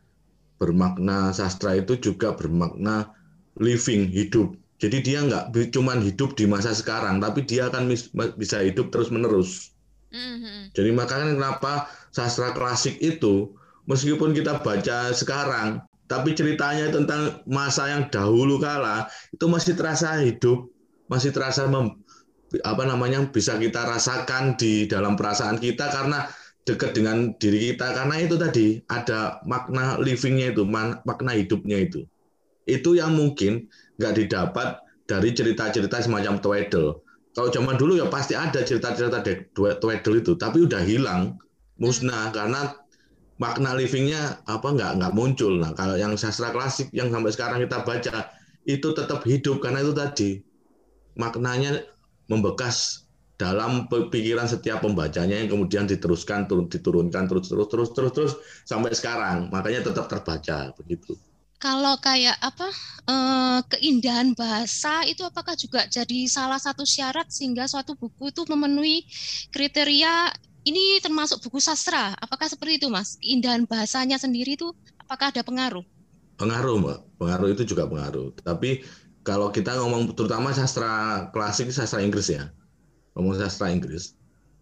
[0.59, 3.14] bermakna sastra itu juga bermakna
[3.59, 4.55] living, hidup.
[4.83, 7.94] Jadi dia nggak cuma hidup di masa sekarang, tapi dia akan
[8.35, 9.70] bisa hidup terus-menerus.
[10.11, 10.59] Mm -hmm.
[10.74, 13.55] Jadi makanya kenapa sastra klasik itu
[13.87, 20.68] meskipun kita baca sekarang, tapi ceritanya tentang masa yang dahulu kala itu masih terasa hidup,
[21.07, 21.96] masih terasa mem,
[22.62, 26.28] apa namanya bisa kita rasakan di dalam perasaan kita karena
[26.64, 27.92] dekat dengan diri kita.
[27.92, 32.04] Karena itu tadi ada makna livingnya itu makna hidupnya itu.
[32.64, 33.68] Itu yang mungkin
[34.00, 37.04] nggak didapat dari cerita-cerita semacam Tweedle.
[37.34, 39.20] Kalau zaman dulu ya pasti ada cerita-cerita
[39.54, 41.36] Tweedle itu tapi udah hilang
[41.76, 42.32] musnah.
[42.32, 42.72] Karena
[43.36, 45.60] makna livingnya apa nggak nggak muncul.
[45.60, 48.16] Nah kalau yang sastra klasik yang sampai sekarang kita baca
[48.64, 50.30] itu tetap hidup karena itu tadi.
[51.14, 51.93] Maknanya
[52.30, 58.32] membekas dalam pikiran setiap pembacanya yang kemudian diteruskan turun diturunkan terus terus terus terus terus
[58.62, 61.18] sampai sekarang makanya tetap terbaca begitu.
[61.58, 62.68] kalau kayak apa
[63.08, 69.02] eh, keindahan bahasa itu apakah juga jadi salah satu syarat sehingga suatu buku itu memenuhi
[69.50, 70.30] kriteria
[70.64, 72.16] ini termasuk buku sastra?
[72.16, 73.20] Apakah seperti itu, Mas?
[73.20, 75.84] Keindahan bahasanya sendiri itu apakah ada pengaruh?
[76.40, 76.98] Pengaruh, Mbak.
[77.20, 78.32] Pengaruh itu juga pengaruh.
[78.40, 78.80] Tapi
[79.24, 82.52] kalau kita ngomong terutama sastra klasik, sastra Inggris ya,
[83.16, 84.12] ngomong sastra Inggris,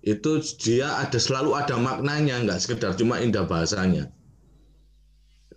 [0.06, 4.08] itu dia ada selalu ada maknanya, nggak sekedar cuma indah bahasanya.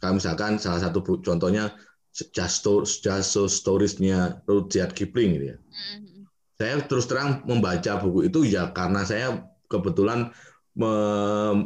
[0.01, 1.71] Kalau misalkan salah satu contohnya
[2.15, 2.63] Just,
[3.03, 5.57] Just Storiesnya Rudyard Kipling gitu ya.
[5.59, 6.21] Mm-hmm.
[6.55, 10.31] Saya terus terang membaca buku itu ya karena saya kebetulan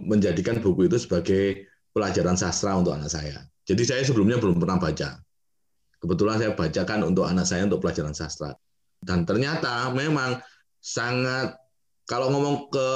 [0.06, 3.46] menjadikan buku itu sebagai pelajaran sastra untuk anak saya.
[3.70, 5.22] Jadi saya sebelumnya belum pernah baca.
[6.00, 8.56] Kebetulan saya bacakan untuk anak saya untuk pelajaran sastra.
[9.00, 10.40] Dan ternyata memang
[10.80, 11.56] sangat
[12.08, 12.88] kalau ngomong ke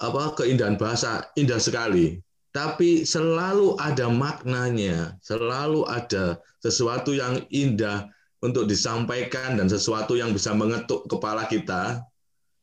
[0.00, 2.20] apa keindahan bahasa indah sekali
[2.50, 8.10] tapi selalu ada maknanya, selalu ada sesuatu yang indah
[8.42, 12.02] untuk disampaikan dan sesuatu yang bisa mengetuk kepala kita.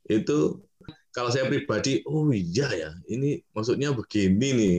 [0.03, 0.67] Itu
[1.15, 4.77] kalau saya pribadi, oh iya ya, ini maksudnya begini nih.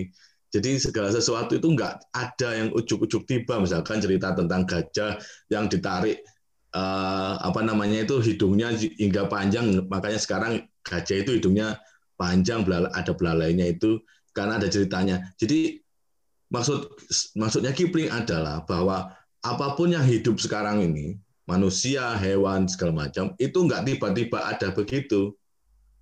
[0.48, 5.20] Jadi segala sesuatu itu enggak ada yang ujuk-ujuk tiba, misalkan cerita tentang gajah
[5.52, 6.24] yang ditarik
[6.72, 11.76] eh, apa namanya itu hidungnya hingga panjang, makanya sekarang gajah itu hidungnya
[12.16, 14.00] panjang, ada belalainya itu
[14.32, 15.20] karena ada ceritanya.
[15.36, 15.84] Jadi
[16.48, 16.96] maksud
[17.36, 19.12] maksudnya Kipling adalah bahwa
[19.44, 25.36] apa pun yang hidup sekarang ini, manusia, hewan segala macam, itu nggak tiba-tiba ada begitu.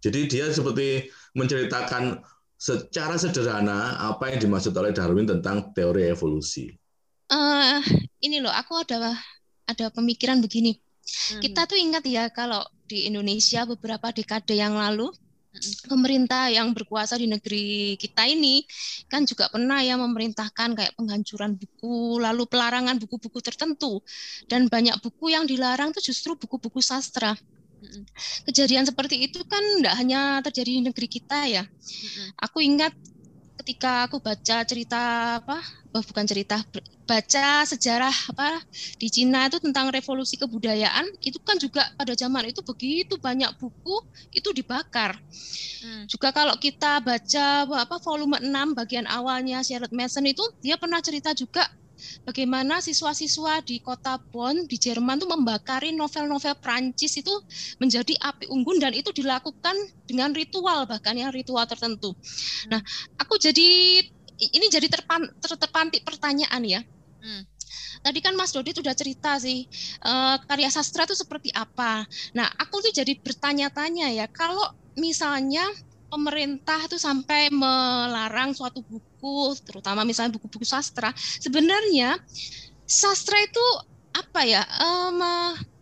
[0.00, 2.22] Jadi dia seperti menceritakan
[2.56, 6.72] secara sederhana apa yang dimaksud oleh Darwin tentang teori evolusi.
[7.28, 7.82] Uh,
[8.24, 9.12] ini loh, aku ada
[9.68, 10.78] ada pemikiran begini.
[11.06, 11.40] Hmm.
[11.44, 15.10] Kita tuh ingat ya kalau di Indonesia beberapa dekade yang lalu
[15.88, 18.62] pemerintah yang berkuasa di negeri kita ini
[19.08, 24.04] kan juga pernah ya memerintahkan kayak penghancuran buku, lalu pelarangan buku-buku tertentu.
[24.46, 27.34] Dan banyak buku yang dilarang itu justru buku-buku sastra.
[28.48, 31.62] Kejadian seperti itu kan tidak hanya terjadi di negeri kita ya.
[32.40, 32.92] Aku ingat
[33.66, 35.00] ketika aku baca cerita
[35.42, 35.58] apa
[35.96, 36.60] oh, bukan cerita
[37.08, 38.62] baca sejarah apa
[39.00, 44.04] di Cina itu tentang revolusi kebudayaan itu kan juga pada zaman itu begitu banyak buku
[44.30, 45.16] itu dibakar
[45.82, 46.06] hmm.
[46.06, 51.32] juga kalau kita baca apa volume 6 bagian awalnya Charlotte Mason itu dia pernah cerita
[51.32, 51.66] juga
[52.24, 57.32] bagaimana siswa-siswa di kota Bonn di Jerman tuh membakari novel-novel Prancis itu
[57.82, 59.74] menjadi api unggun dan itu dilakukan
[60.06, 62.14] dengan ritual bahkan ya ritual tertentu.
[62.68, 62.80] Nah,
[63.20, 64.00] aku jadi
[64.36, 66.80] ini jadi terpan, ter, terpantik pertanyaan ya.
[67.20, 67.42] Hmm.
[68.04, 69.66] Tadi kan Mas Dodi sudah cerita sih
[70.04, 72.04] uh, karya sastra itu seperti apa.
[72.36, 74.62] Nah, aku tuh jadi bertanya-tanya ya kalau
[74.96, 75.64] misalnya
[76.10, 82.16] pemerintah itu sampai melarang suatu buku, terutama misalnya buku-buku sastra, sebenarnya
[82.86, 83.66] sastra itu
[84.16, 84.62] apa ya?
[84.80, 85.20] Um,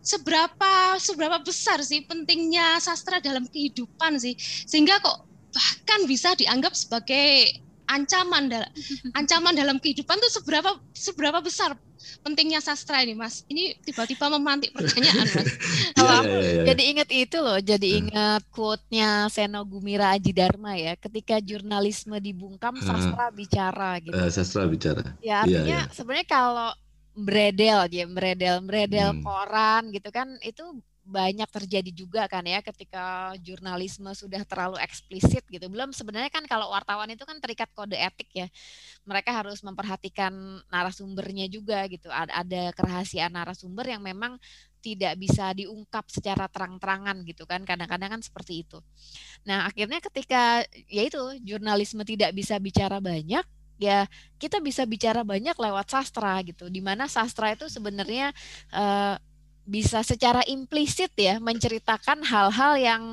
[0.05, 4.37] seberapa seberapa besar sih pentingnya sastra dalam kehidupan sih,
[4.69, 8.69] sehingga kok bahkan bisa dianggap sebagai ancaman dalam
[9.19, 11.77] ancaman dalam kehidupan tuh seberapa seberapa besar
[12.21, 15.47] pentingnya sastra ini mas ini tiba-tiba memantik pertanyaan mas
[15.97, 16.65] yeah, yeah, yeah.
[16.69, 17.99] jadi ingat itu loh jadi hmm.
[18.05, 22.85] ingat quote-nya Seno Gumira Aji Dharma ya ketika jurnalisme dibungkam hmm.
[22.85, 25.93] sastra bicara gitu uh, sastra bicara ya iya, artinya yeah, yeah.
[25.93, 26.69] sebenarnya kalau
[27.15, 29.23] beredel dia beredel beredel hmm.
[29.23, 30.63] koran gitu kan itu
[31.05, 35.69] banyak terjadi juga kan ya ketika jurnalisme sudah terlalu eksplisit gitu.
[35.69, 38.47] Belum sebenarnya kan kalau wartawan itu kan terikat kode etik ya.
[39.05, 40.33] Mereka harus memperhatikan
[40.73, 42.09] narasumbernya juga gitu.
[42.09, 44.41] Ada, ada kerahasiaan narasumber yang memang
[44.81, 47.61] tidak bisa diungkap secara terang-terangan gitu kan.
[47.61, 48.81] Kadang-kadang kan seperti itu.
[49.45, 54.07] Nah, akhirnya ketika ya itu jurnalisme tidak bisa bicara banyak ya
[54.39, 56.65] kita bisa bicara banyak lewat sastra gitu.
[56.71, 58.33] Di mana sastra itu sebenarnya
[58.73, 59.21] uh,
[59.65, 63.03] bisa secara implisit ya menceritakan hal-hal yang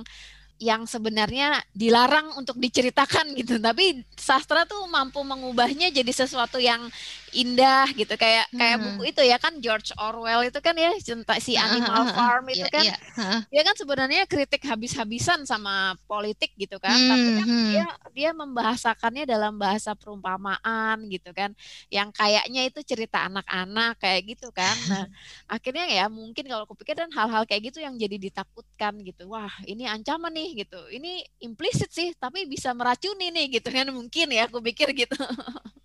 [0.62, 3.58] yang sebenarnya dilarang untuk diceritakan gitu.
[3.58, 6.86] Tapi sastra tuh mampu mengubahnya jadi sesuatu yang
[7.32, 8.58] indah gitu kayak hmm.
[8.60, 12.62] kayak buku itu ya kan George Orwell itu kan ya cinta si Animal Farm itu
[12.64, 13.40] yeah, kan yeah.
[13.48, 17.08] dia kan sebenarnya kritik habis-habisan sama politik gitu kan hmm.
[17.08, 17.68] tapi kan hmm.
[17.72, 21.56] dia dia membahasakannya dalam bahasa perumpamaan gitu kan
[21.88, 25.04] yang kayaknya itu cerita anak-anak kayak gitu kan nah
[25.48, 29.52] akhirnya ya mungkin kalau aku pikir dan hal-hal kayak gitu yang jadi ditakutkan gitu wah
[29.64, 34.46] ini ancaman nih gitu ini implisit sih tapi bisa meracuni nih gitu kan mungkin ya
[34.46, 35.16] aku pikir gitu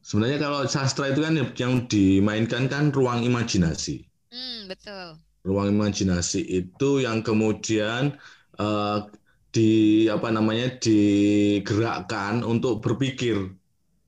[0.00, 4.06] Sebenarnya kalau sastra itu kan yang dimainkan kan ruang imajinasi.
[4.30, 5.18] Hmm, betul.
[5.46, 8.18] Ruang imajinasi itu yang kemudian
[8.58, 9.06] uh,
[9.50, 13.50] di apa namanya digerakkan untuk berpikir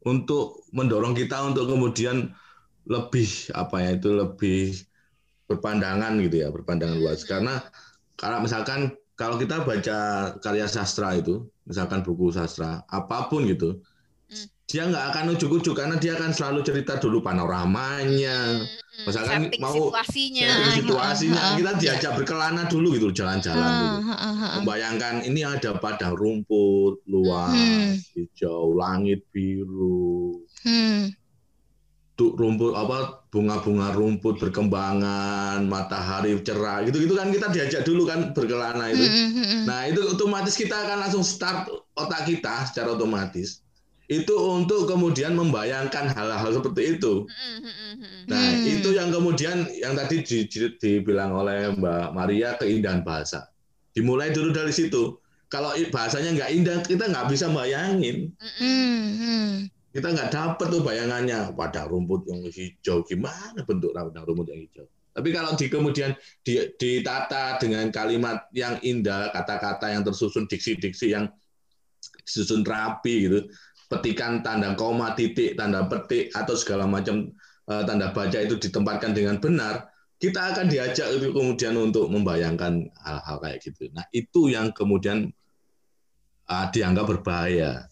[0.07, 2.31] untuk mendorong kita untuk kemudian
[2.87, 4.75] lebih apa ya itu lebih
[5.47, 7.62] berpandangan gitu ya berpandangan luas karena
[8.18, 9.99] kalau misalkan kalau kita baca
[10.42, 13.79] karya sastra itu misalkan buku sastra apa pun gitu
[14.31, 14.46] hmm.
[14.66, 19.75] dia nggak akan ujuk-ujuk karena dia akan selalu cerita dulu panoramanya hmm, misalkan setting mau
[19.90, 24.59] situasinya, situasinya kita diajak berkelana dulu gitu jalan-jalan gitu.
[24.59, 27.90] membayangkan ini ada padang rumput luas hmm.
[28.18, 31.21] hijau langit biru hmm
[32.38, 38.92] rumput apa bunga-bunga rumput berkembangan matahari cerah gitu gitu kan kita diajak dulu kan berkelana
[38.94, 39.06] itu.
[39.66, 41.66] Nah itu otomatis kita akan langsung start
[41.98, 43.62] otak kita secara otomatis
[44.11, 47.24] itu untuk kemudian membayangkan hal-hal seperti itu.
[48.28, 53.48] Nah itu yang kemudian yang tadi di, di, dibilang oleh Mbak Maria keindahan bahasa.
[53.96, 55.16] Dimulai dulu dari situ.
[55.48, 58.32] Kalau bahasanya nggak indah kita nggak bisa bayangin
[59.92, 64.88] kita nggak dapat tuh bayangannya pada rumput yang hijau gimana bentuk padang rumput yang hijau.
[65.12, 66.16] Tapi kalau di kemudian
[66.81, 71.28] ditata dengan kalimat yang indah, kata-kata yang tersusun diksi-diksi yang
[72.24, 73.38] disusun rapi gitu,
[73.92, 77.28] petikan tanda koma, titik, tanda petik atau segala macam
[77.68, 83.37] uh, tanda baca itu ditempatkan dengan benar, kita akan diajak itu kemudian untuk membayangkan hal-hal
[83.44, 83.92] kayak gitu.
[83.92, 85.28] Nah itu yang kemudian
[86.48, 87.91] uh, dianggap berbahaya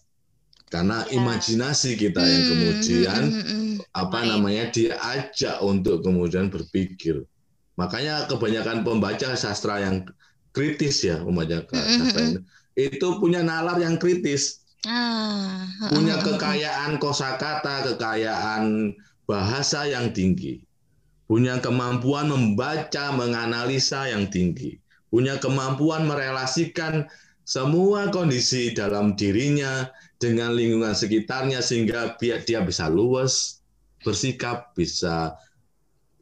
[0.71, 1.19] karena ya.
[1.19, 3.75] imajinasi kita yang hmm, kemudian hmm, hmm, hmm.
[3.91, 4.29] apa Main.
[4.31, 7.27] namanya diajak untuk kemudian berpikir
[7.75, 10.07] makanya kebanyakan pembaca sastra yang
[10.55, 12.39] kritis ya pembaca hmm, hmm sastra ini
[12.79, 18.95] itu punya nalar yang kritis ah, punya kekayaan kosakata kekayaan
[19.27, 20.63] bahasa yang tinggi
[21.27, 24.79] punya kemampuan membaca menganalisa yang tinggi
[25.11, 27.11] punya kemampuan merelasikan
[27.43, 33.65] semua kondisi dalam dirinya dengan lingkungan sekitarnya sehingga biar dia bisa luas,
[34.05, 35.33] bersikap, bisa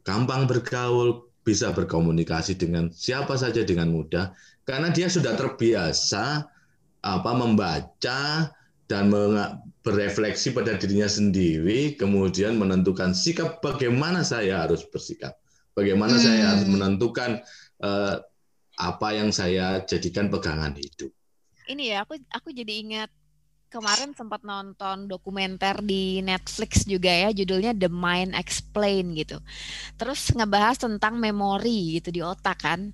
[0.02, 4.32] gampang bergaul, bisa berkomunikasi dengan siapa saja dengan mudah
[4.68, 6.46] karena dia sudah terbiasa
[7.00, 8.52] apa membaca
[8.84, 9.04] dan
[9.80, 15.40] berefleksi pada dirinya sendiri kemudian menentukan sikap bagaimana saya harus bersikap
[15.72, 16.22] bagaimana hmm.
[16.22, 17.40] saya harus menentukan
[17.80, 18.20] uh,
[18.76, 21.08] apa yang saya jadikan pegangan hidup
[21.72, 23.10] ini ya aku aku jadi ingat
[23.70, 29.38] kemarin sempat nonton dokumenter di Netflix juga ya judulnya The Mind Explain gitu.
[29.94, 32.90] Terus ngebahas tentang memori gitu di otak kan.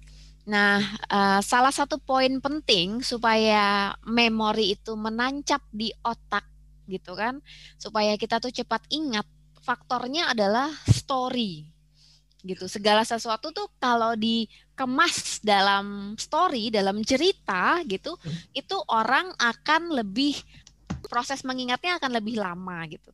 [0.47, 0.79] Nah,
[1.11, 6.47] uh, salah satu poin penting supaya memori itu menancap di otak
[6.87, 7.43] gitu kan,
[7.81, 9.27] supaya kita tuh cepat ingat,
[9.67, 11.67] faktornya adalah story
[12.47, 12.71] gitu.
[12.71, 18.55] Segala sesuatu tuh kalau dikemas dalam story, dalam cerita gitu, hmm.
[18.55, 20.39] itu orang akan lebih
[21.07, 23.11] proses mengingatnya akan lebih lama gitu.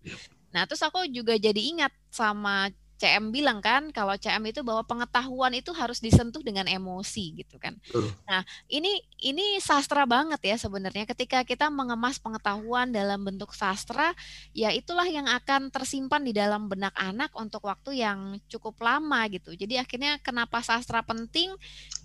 [0.52, 2.68] Nah, terus aku juga jadi ingat sama
[3.02, 7.74] CM bilang kan kalau CM itu bahwa pengetahuan itu harus disentuh dengan emosi gitu kan.
[7.90, 8.06] Uh.
[8.30, 14.14] Nah, ini ini sastra banget ya sebenarnya ketika kita mengemas pengetahuan dalam bentuk sastra,
[14.54, 19.50] ya itulah yang akan tersimpan di dalam benak anak untuk waktu yang cukup lama gitu.
[19.58, 21.50] Jadi akhirnya kenapa sastra penting?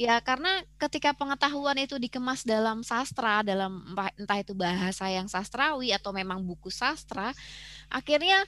[0.02, 3.86] Ya karena ketika pengetahuan itu dikemas dalam sastra, dalam
[4.18, 7.38] entah itu bahasa yang sastrawi atau memang buku sastra,
[7.94, 8.42] akhirnya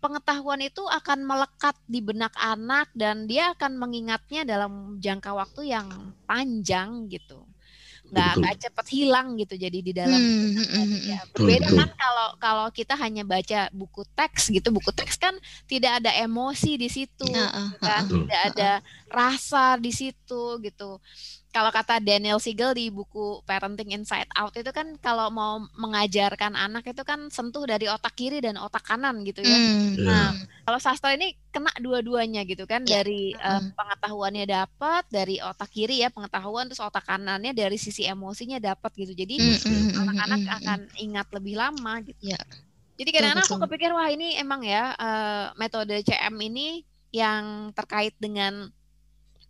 [0.00, 5.86] pengetahuan itu akan melekat di benak anak dan dia akan mengingatnya dalam jangka waktu yang
[6.24, 7.44] panjang gitu.
[8.10, 11.20] Nggak nggak cepat hilang gitu jadi di dalam hmm, ya.
[11.30, 14.74] berbeda kan kalau kalau kita hanya baca buku teks gitu.
[14.74, 15.36] Buku teks kan
[15.70, 18.10] tidak ada emosi di situ uh, kan?
[18.10, 18.70] uh, tidak ada
[19.06, 20.98] rasa di situ gitu
[21.50, 26.86] kalau kata Daniel Siegel di buku Parenting Inside Out itu kan kalau mau mengajarkan anak
[26.86, 29.58] itu kan sentuh dari otak kiri dan otak kanan gitu ya.
[29.58, 29.98] Mm.
[30.06, 30.30] Nah,
[30.62, 33.02] kalau sastra ini kena dua-duanya gitu kan yeah.
[33.02, 38.62] dari uh, pengetahuannya dapat dari otak kiri ya pengetahuan terus otak kanannya dari sisi emosinya
[38.62, 39.12] dapat gitu.
[39.18, 39.34] Jadi
[39.98, 40.56] anak-anak mm.
[40.62, 42.30] akan ingat lebih lama gitu.
[42.30, 42.44] Yeah.
[42.94, 48.70] Jadi kadang-kadang aku kepikir wah ini emang ya uh, metode CM ini yang terkait dengan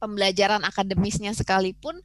[0.01, 2.01] pembelajaran akademisnya sekalipun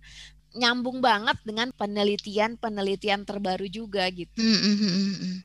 [0.56, 4.40] nyambung banget dengan penelitian-penelitian terbaru juga gitu.
[4.40, 5.38] Hmm, hmm, hmm, hmm.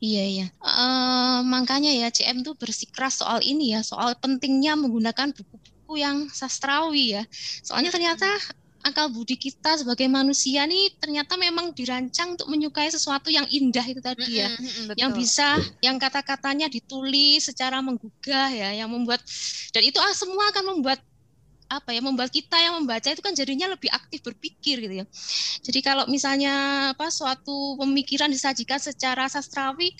[0.00, 6.00] Iya iya, uh, makanya ya CM tuh bersikeras soal ini ya, soal pentingnya menggunakan buku-buku
[6.00, 7.22] yang sastrawi ya.
[7.60, 8.24] Soalnya ternyata
[8.80, 14.00] akal budi kita sebagai manusia nih ternyata memang dirancang untuk menyukai sesuatu yang indah itu
[14.00, 19.20] tadi ya, mm -hmm, yang bisa, yang kata-katanya ditulis secara menggugah ya, yang membuat
[19.76, 21.04] dan itu ah, semua akan membuat
[21.70, 25.06] apa ya membuat kita yang membaca itu kan jadinya lebih aktif berpikir gitu ya.
[25.62, 26.52] Jadi kalau misalnya
[26.90, 29.94] apa suatu pemikiran disajikan secara sastrawi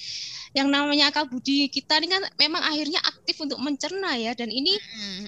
[0.51, 4.75] yang namanya akal budi kita ini kan memang akhirnya aktif untuk mencerna ya dan ini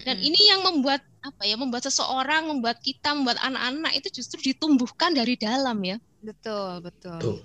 [0.02, 5.14] dan ini yang membuat apa ya membuat seseorang membuat kita membuat anak-anak itu justru ditumbuhkan
[5.14, 6.02] dari dalam ya.
[6.18, 7.18] Betul, betul.
[7.22, 7.38] Tuh.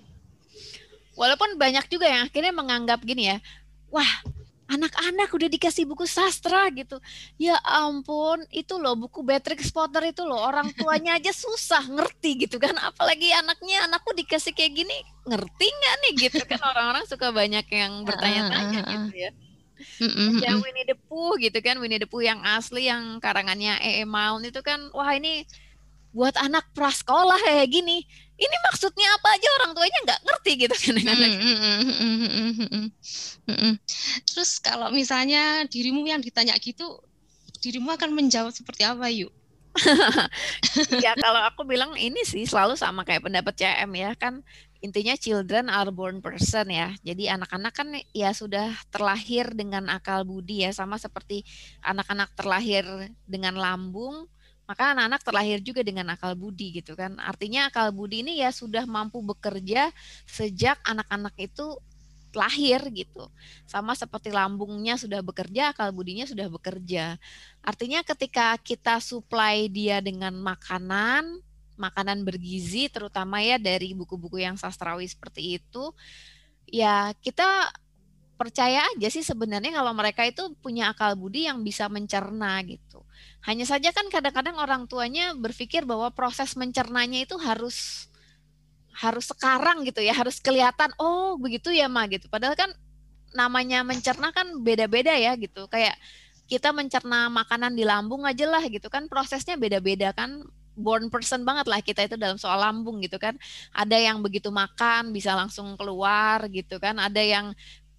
[1.17, 3.37] Walaupun banyak juga yang akhirnya menganggap gini ya,
[3.93, 4.09] wah
[4.67, 6.99] anak-anak udah dikasih buku sastra gitu.
[7.39, 12.59] Ya ampun, itu loh buku Beatrix Potter itu loh orang tuanya aja susah ngerti gitu
[12.59, 12.75] kan.
[12.77, 18.03] Apalagi anaknya, anakku dikasih kayak gini, ngerti nggak nih gitu kan orang-orang suka banyak yang
[18.03, 19.31] bertanya-tanya gitu ya.
[20.41, 24.01] Yang Winnie the Pooh gitu kan, Winnie the Pooh yang asli yang karangannya E.
[24.01, 24.05] E.
[24.09, 25.45] Maun itu kan, wah ini
[26.17, 28.01] buat anak prasekolah kayak gini.
[28.37, 29.47] Ini maksudnya apa aja?
[29.61, 30.73] Orang tuanya nggak ngerti gitu.
[30.73, 30.97] Kan
[34.25, 36.97] terus kalau misalnya dirimu yang ditanya gitu
[37.61, 39.33] dirimu akan menjawab seperti apa yuk
[41.05, 44.17] ya kalau aku bilang ini sih selalu sama kayak pendapat CM ya.
[44.17, 44.41] Kan
[44.81, 46.97] intinya children are born person ya.
[47.05, 50.73] Jadi anak-anak kan ya sudah terlahir dengan akal budi ya.
[50.73, 51.45] Sama seperti
[51.85, 52.85] anak-anak terlahir
[53.29, 54.25] dengan lambung
[54.67, 57.15] maka anak-anak terlahir juga dengan akal budi gitu kan.
[57.23, 59.89] Artinya akal budi ini ya sudah mampu bekerja
[60.27, 61.79] sejak anak-anak itu
[62.35, 63.31] lahir gitu.
[63.63, 67.15] Sama seperti lambungnya sudah bekerja, akal budinya sudah bekerja.
[67.65, 71.39] Artinya ketika kita supply dia dengan makanan,
[71.79, 75.93] makanan bergizi terutama ya dari buku-buku yang sastrawi seperti itu,
[76.67, 77.71] ya kita
[78.37, 83.01] percaya aja sih sebenarnya kalau mereka itu punya akal budi yang bisa mencerna gitu.
[83.43, 88.07] Hanya saja kan kadang-kadang orang tuanya berpikir bahwa proses mencernanya itu harus
[88.97, 92.29] harus sekarang gitu ya, harus kelihatan oh begitu ya Ma gitu.
[92.29, 92.69] Padahal kan
[93.33, 95.65] namanya mencerna kan beda-beda ya gitu.
[95.69, 95.97] Kayak
[96.47, 100.47] kita mencerna makanan di lambung aja lah gitu kan prosesnya beda-beda kan
[100.77, 103.33] born person banget lah kita itu dalam soal lambung gitu kan.
[103.73, 107.01] Ada yang begitu makan bisa langsung keluar gitu kan.
[107.01, 107.45] Ada yang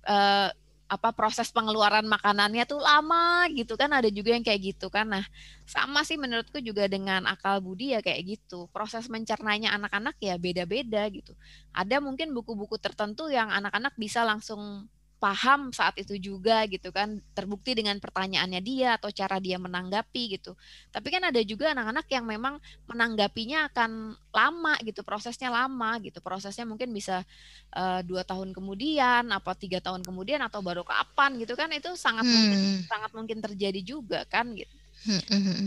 [0.06, 0.50] uh,
[0.88, 5.04] apa proses pengeluaran makanannya tuh lama gitu kan ada juga yang kayak gitu kan.
[5.04, 5.24] Nah
[5.68, 8.72] sama sih menurutku juga dengan akal budi ya kayak gitu.
[8.72, 11.36] Proses mencernanya anak-anak ya beda-beda gitu.
[11.76, 17.74] Ada mungkin buku-buku tertentu yang anak-anak bisa langsung paham saat itu juga gitu kan terbukti
[17.74, 20.54] dengan pertanyaannya dia atau cara dia menanggapi gitu.
[20.94, 22.54] Tapi kan ada juga anak-anak yang memang
[22.86, 26.22] menanggapinya akan lama gitu prosesnya lama gitu.
[26.22, 27.26] Prosesnya mungkin bisa
[27.74, 32.22] uh, dua tahun kemudian apa tiga tahun kemudian atau baru kapan gitu kan itu sangat
[32.22, 32.32] hmm.
[32.32, 34.70] mungkin sangat mungkin terjadi juga kan gitu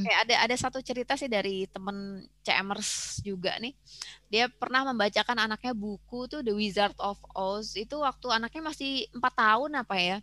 [0.05, 3.73] Kayak ada ada satu cerita sih dari temen CMers juga nih.
[4.29, 9.33] Dia pernah membacakan anaknya buku tuh The Wizard of Oz itu waktu anaknya masih empat
[9.33, 10.17] tahun apa ya.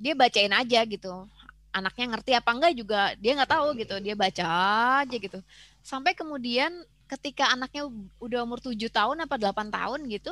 [0.00, 1.12] Dia bacain aja gitu.
[1.70, 3.94] Anaknya ngerti apa enggak juga dia nggak tahu gitu.
[4.00, 4.46] Dia baca
[5.04, 5.38] aja gitu.
[5.84, 6.72] Sampai kemudian
[7.10, 7.90] ketika anaknya
[8.22, 10.30] udah umur tujuh tahun apa delapan tahun gitu,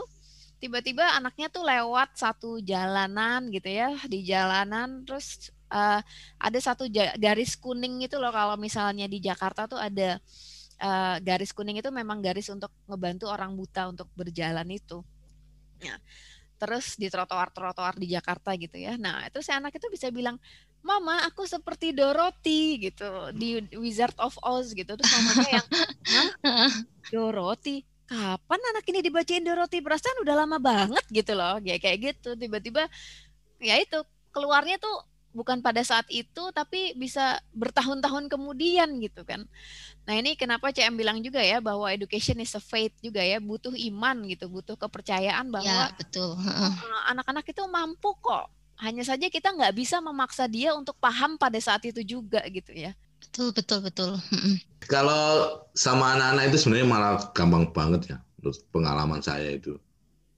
[0.62, 6.00] tiba-tiba anaknya tuh lewat satu jalanan gitu ya di jalanan terus uh,
[6.40, 10.20] ada satu garis kuning itu loh kalau misalnya di Jakarta tuh ada
[10.83, 15.02] uh, garis kuning itu memang garis untuk ngebantu orang buta untuk berjalan itu.
[15.78, 15.98] Nah,
[16.59, 18.98] terus di trotoar-trotoar di Jakarta gitu ya.
[18.98, 20.37] Nah, itu si anak itu bisa bilang,
[20.83, 25.66] "Mama, aku seperti Dorothy gitu di Wizard of Oz gitu." Terus mamanya yang,
[26.42, 26.72] "Hah?
[27.14, 27.87] Dorothy?
[28.09, 29.78] Kapan anak ini dibacain Dorothy?
[29.85, 32.35] Perasaan udah lama banget gitu loh." Ya kayak gitu.
[32.35, 32.90] Tiba-tiba
[33.62, 34.02] ya itu
[34.35, 35.02] keluarnya tuh
[35.37, 39.45] bukan pada saat itu tapi bisa bertahun-tahun kemudian gitu kan.
[40.09, 43.77] Nah, ini kenapa CM bilang juga ya bahwa education is a faith juga ya, butuh
[43.77, 46.33] iman gitu, butuh kepercayaan bahwa ya, betul.
[47.12, 48.49] anak-anak itu mampu kok.
[48.79, 52.95] Hanya saja kita nggak bisa memaksa dia untuk paham pada saat itu juga gitu ya.
[53.19, 54.11] Betul, betul, betul.
[54.88, 59.77] Kalau sama anak-anak itu sebenarnya malah gampang banget ya, menurut pengalaman saya itu.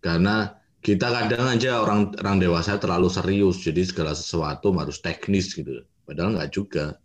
[0.00, 5.84] Karena kita kadang aja orang orang dewasa terlalu serius jadi segala sesuatu harus teknis gitu.
[6.08, 6.96] Padahal nggak juga.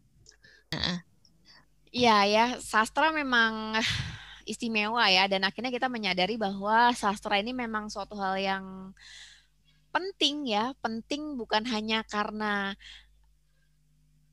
[1.92, 3.76] Iya ya sastra memang
[4.52, 8.66] istimewa ya dan akhirnya kita menyadari bahwa sastra ini memang suatu hal yang
[9.92, 10.72] penting ya.
[10.80, 12.76] Penting bukan hanya karena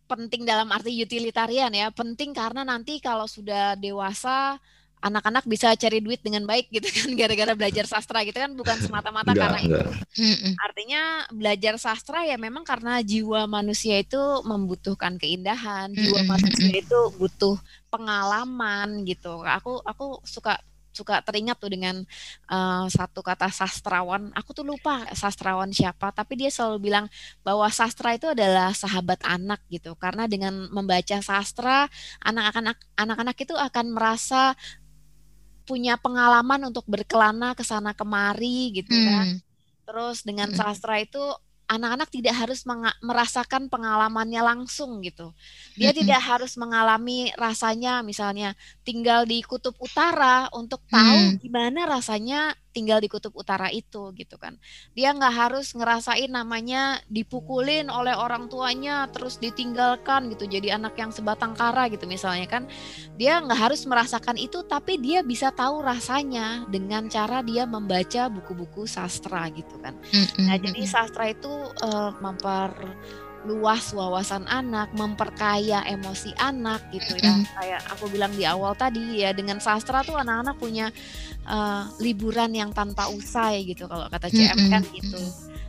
[0.07, 4.61] penting dalam arti utilitarian ya penting karena nanti kalau sudah dewasa
[5.03, 9.35] anak-anak bisa cari duit dengan baik gitu kan gara-gara belajar sastra gitu kan bukan semata-mata
[9.35, 9.87] karena enggak.
[10.15, 10.55] itu.
[10.57, 11.03] Artinya
[11.35, 17.59] belajar sastra ya memang karena jiwa manusia itu membutuhkan keindahan, jiwa manusia itu butuh
[17.91, 19.43] pengalaman gitu.
[19.43, 22.05] Aku aku suka suka teringat tuh dengan
[22.53, 24.29] uh, satu kata sastrawan.
[24.37, 27.07] Aku tuh lupa sastrawan siapa, tapi dia selalu bilang
[27.41, 29.97] bahwa sastra itu adalah sahabat anak gitu.
[29.97, 31.89] Karena dengan membaca sastra,
[32.21, 34.53] anak-anak anak-anak itu akan merasa
[35.65, 39.37] punya pengalaman untuk berkelana ke sana kemari gitu kan.
[39.37, 39.39] Hmm.
[39.89, 40.59] Terus dengan hmm.
[40.59, 41.23] sastra itu
[41.73, 42.69] anak-anak tidak harus
[43.01, 45.33] merasakan pengalamannya langsung gitu.
[45.81, 46.01] Dia mm -hmm.
[46.05, 48.53] tidak harus mengalami rasanya misalnya
[48.85, 51.41] tinggal di kutub utara untuk tahu mm.
[51.41, 54.57] gimana rasanya tinggal di kutub utara itu gitu kan.
[54.97, 61.13] Dia nggak harus ngerasain namanya dipukulin oleh orang tuanya terus ditinggalkan gitu jadi anak yang
[61.13, 62.65] sebatang kara gitu misalnya kan.
[63.21, 68.89] Dia nggak harus merasakan itu tapi dia bisa tahu rasanya dengan cara dia membaca buku-buku
[68.89, 69.95] sastra gitu kan.
[70.41, 71.53] Nah jadi sastra itu
[71.85, 72.73] uh, memper
[73.43, 77.35] luas wawasan anak, memperkaya emosi anak gitu ya.
[77.35, 77.45] Mm.
[77.59, 80.91] Kayak aku bilang di awal tadi ya dengan sastra tuh anak-anak punya
[81.47, 85.21] uh, liburan yang tanpa usai gitu kalau kata CM mm kan gitu.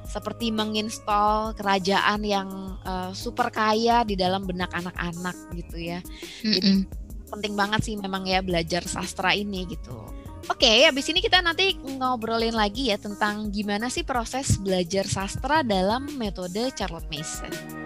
[0.05, 2.49] Seperti menginstal kerajaan yang
[2.85, 5.99] uh, super kaya di dalam benak anak-anak gitu ya.
[6.45, 6.71] Mm Jadi
[7.33, 10.22] penting banget sih memang ya belajar sastra ini gitu.
[10.43, 15.63] Oke, okay, habis ini kita nanti ngobrolin lagi ya tentang gimana sih proses belajar sastra
[15.63, 17.83] dalam metode Charlotte Mason.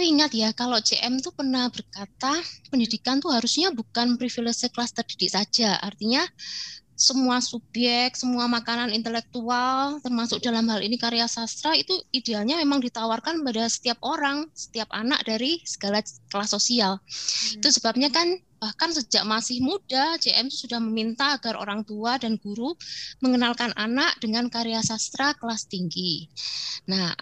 [0.00, 2.40] aku ingat ya kalau CM tuh pernah berkata
[2.72, 5.76] pendidikan tuh harusnya bukan privilege kelas terdidik saja.
[5.76, 6.24] Artinya
[7.00, 13.40] semua subjek, semua makanan intelektual, termasuk dalam hal ini karya sastra, itu idealnya memang ditawarkan
[13.40, 17.00] pada setiap orang, setiap anak dari segala kelas sosial.
[17.00, 17.56] Hmm.
[17.56, 22.76] Itu sebabnya kan bahkan sejak masih muda, CM sudah meminta agar orang tua dan guru
[23.24, 26.28] mengenalkan anak dengan karya sastra kelas tinggi.
[26.84, 27.16] Nah,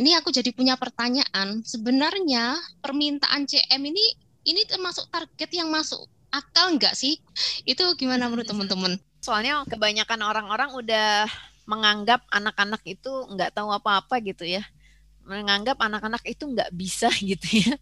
[0.00, 4.16] ini aku jadi punya pertanyaan, sebenarnya permintaan CM ini
[4.48, 6.00] ini termasuk target yang masuk
[6.32, 7.20] akal nggak sih?
[7.68, 8.96] Itu gimana menurut teman-teman?
[9.20, 11.28] Soalnya kebanyakan orang-orang udah
[11.68, 14.64] menganggap anak-anak itu nggak tahu apa-apa gitu ya.
[15.22, 17.76] Menganggap anak-anak itu nggak bisa gitu ya.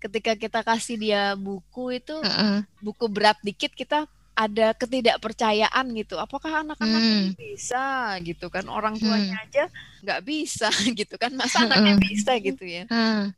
[0.00, 2.58] Ketika kita kasih dia buku itu, uh -uh.
[2.80, 6.18] buku berat dikit kita ada ketidakpercayaan gitu.
[6.18, 7.28] Apakah anak-anak hmm.
[7.38, 8.66] bisa gitu kan?
[8.66, 9.44] Orang tuanya hmm.
[9.46, 9.64] aja
[10.02, 10.68] nggak bisa
[10.98, 11.30] gitu kan?
[11.38, 12.86] Masa anaknya bisa gitu ya?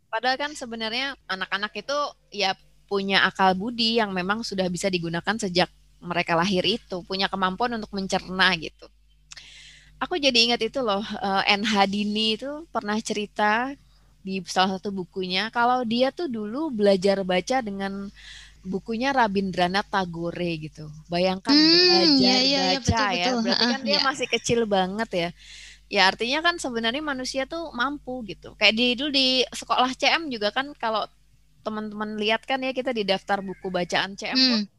[0.09, 1.97] Padahal kan sebenarnya anak-anak itu
[2.33, 5.69] ya punya akal budi yang memang sudah bisa digunakan sejak
[6.01, 8.87] mereka lahir itu punya kemampuan untuk mencerna gitu.
[9.97, 13.73] Aku jadi ingat itu loh, uh, eh, NH Dini itu pernah cerita
[14.21, 18.11] di salah satu bukunya kalau dia tuh dulu belajar baca dengan
[18.67, 20.91] bukunya Rabindranath Tagore gitu.
[21.09, 24.01] Bayangkan hmm, belajar iya, iya, iya baca betul, ya, berarti kan dia iya.
[24.03, 25.31] masih kecil banget ya.
[25.87, 28.59] Ya artinya kan sebenarnya manusia tuh mampu gitu.
[28.59, 31.07] Kayak di dulu di sekolah CM juga kan kalau
[31.63, 34.76] teman-teman lihat kan ya kita di daftar buku bacaan CM hmm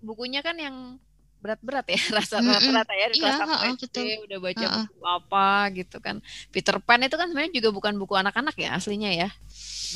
[0.00, 0.98] bukunya kan yang
[1.40, 3.96] berat-berat ya rasa rata-rata ya di kelas iya, satu SD
[4.28, 6.16] udah baca uh, buku apa gitu kan.
[6.52, 9.28] Peter Pan itu kan sebenarnya juga bukan buku anak-anak ya aslinya ya?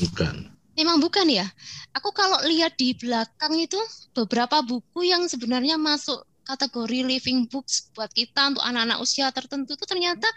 [0.01, 0.49] Bukan.
[0.75, 1.47] Memang bukan ya.
[1.95, 3.79] Aku kalau lihat di belakang itu
[4.11, 9.85] beberapa buku yang sebenarnya masuk kategori living books buat kita untuk anak-anak usia tertentu itu
[9.89, 10.29] ternyata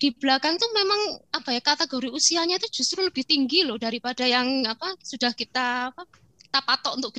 [0.00, 4.64] di belakang tuh memang apa ya kategori usianya itu justru lebih tinggi loh daripada yang
[4.64, 6.08] apa sudah kita apa
[6.40, 7.12] kita patok untuk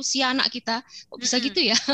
[0.00, 0.80] usia anak kita.
[1.12, 1.44] Kok bisa hmm.
[1.52, 1.78] gitu ya?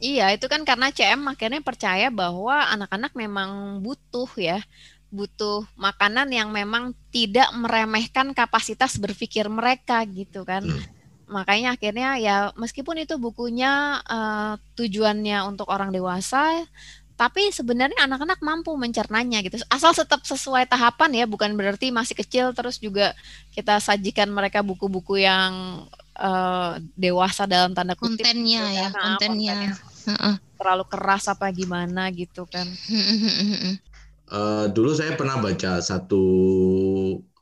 [0.00, 4.64] Iya, itu kan karena CM akhirnya percaya bahwa anak-anak memang butuh ya,
[5.12, 10.64] butuh makanan yang memang tidak meremehkan kapasitas berpikir mereka gitu kan.
[10.64, 10.80] Hmm.
[11.28, 16.64] Makanya akhirnya ya meskipun itu bukunya uh, tujuannya untuk orang dewasa,
[17.20, 19.60] tapi sebenarnya anak-anak mampu mencernanya gitu.
[19.68, 23.12] Asal tetap sesuai tahapan ya, bukan berarti masih kecil terus juga
[23.52, 25.84] kita sajikan mereka buku-buku yang
[26.18, 29.02] uh, dewasa dalam tanda kutip kontennya gitu, ya kan.
[29.14, 30.32] kontennya, kontennya.
[30.60, 32.66] Terlalu keras apa gimana gitu kan.
[34.30, 36.24] Uh, dulu saya pernah baca satu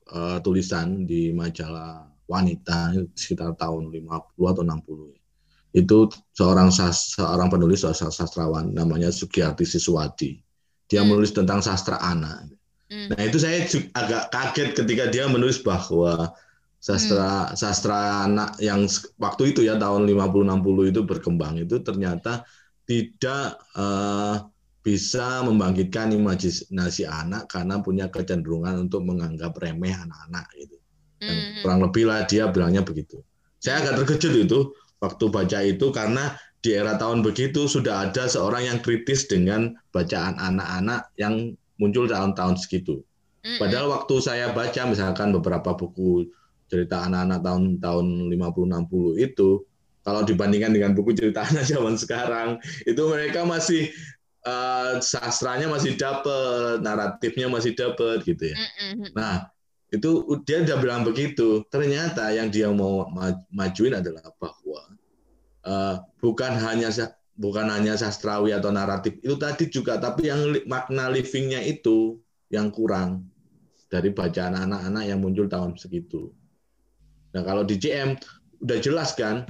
[0.08, 5.98] uh, tulisan di majalah wanita sekitar tahun 50 atau 60 itu
[6.32, 10.40] seorang seorang penulis seorang sastrawan namanya Sugiyarti Siswadi
[10.88, 11.08] dia hmm.
[11.12, 12.48] menulis tentang sastra anak.
[12.88, 13.12] Hmm.
[13.12, 16.32] nah itu saya agak kaget ketika dia menulis bahwa
[16.78, 17.58] sastra hmm.
[17.58, 18.86] sastra anak yang
[19.18, 22.46] waktu itu ya tahun 50-60 itu berkembang itu ternyata
[22.86, 24.46] tidak uh,
[24.80, 30.80] bisa membangkitkan imajinasi anak karena punya kecenderungan untuk menganggap remeh anak-anak gitu.
[31.20, 31.60] Dan hmm.
[31.60, 33.20] kurang lebih lah dia bilangnya begitu.
[33.60, 34.72] Saya agak terkejut itu
[35.02, 36.32] waktu baca itu karena
[36.64, 42.56] di era tahun begitu sudah ada seorang yang kritis dengan bacaan anak-anak yang muncul tahun-tahun
[42.56, 43.04] segitu.
[43.60, 46.26] Padahal waktu saya baca misalkan beberapa buku
[46.68, 49.50] cerita anak-anak tahun-tahun 50-60 itu,
[50.04, 52.48] kalau dibandingkan dengan buku cerita anak zaman sekarang,
[52.84, 53.92] itu mereka masih
[54.48, 58.56] uh, sastranya masih dapat, naratifnya masih dapat gitu ya.
[59.12, 59.48] Nah,
[59.88, 61.64] itu dia udah bilang begitu.
[61.72, 63.08] Ternyata yang dia mau
[63.52, 64.80] majuin adalah bahwa
[65.64, 66.92] uh, bukan hanya
[67.38, 72.18] bukan hanya sastrawi atau naratif itu tadi juga, tapi yang makna livingnya itu
[72.52, 73.28] yang kurang
[73.88, 76.32] dari bacaan anak-anak yang muncul tahun segitu.
[77.36, 78.16] Nah kalau di JM
[78.64, 79.44] udah jelas kan,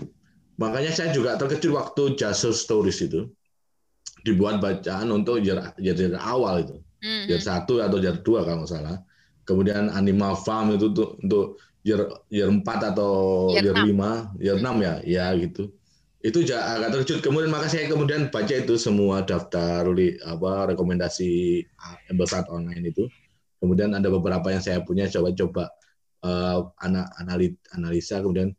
[0.59, 3.31] makanya saya juga terkejut waktu Jesus Stories itu
[4.27, 5.63] dibuat bacaan untuk year,
[6.19, 7.39] awal itu, mm-hmm.
[7.39, 8.97] satu atau year dua kalau nggak salah.
[9.47, 11.57] Kemudian Animal Farm itu untuk untuk
[11.87, 15.73] year year 4 atau year, year 5, year 6 ya, ya gitu.
[16.21, 17.23] Itu agak terkejut.
[17.23, 19.87] Kemudian maka saya kemudian baca itu semua daftar
[20.27, 21.63] apa rekomendasi
[22.11, 23.07] embosat online itu.
[23.63, 25.71] Kemudian ada beberapa yang saya punya coba-coba
[26.25, 26.71] uh,
[27.75, 28.55] analisa kemudian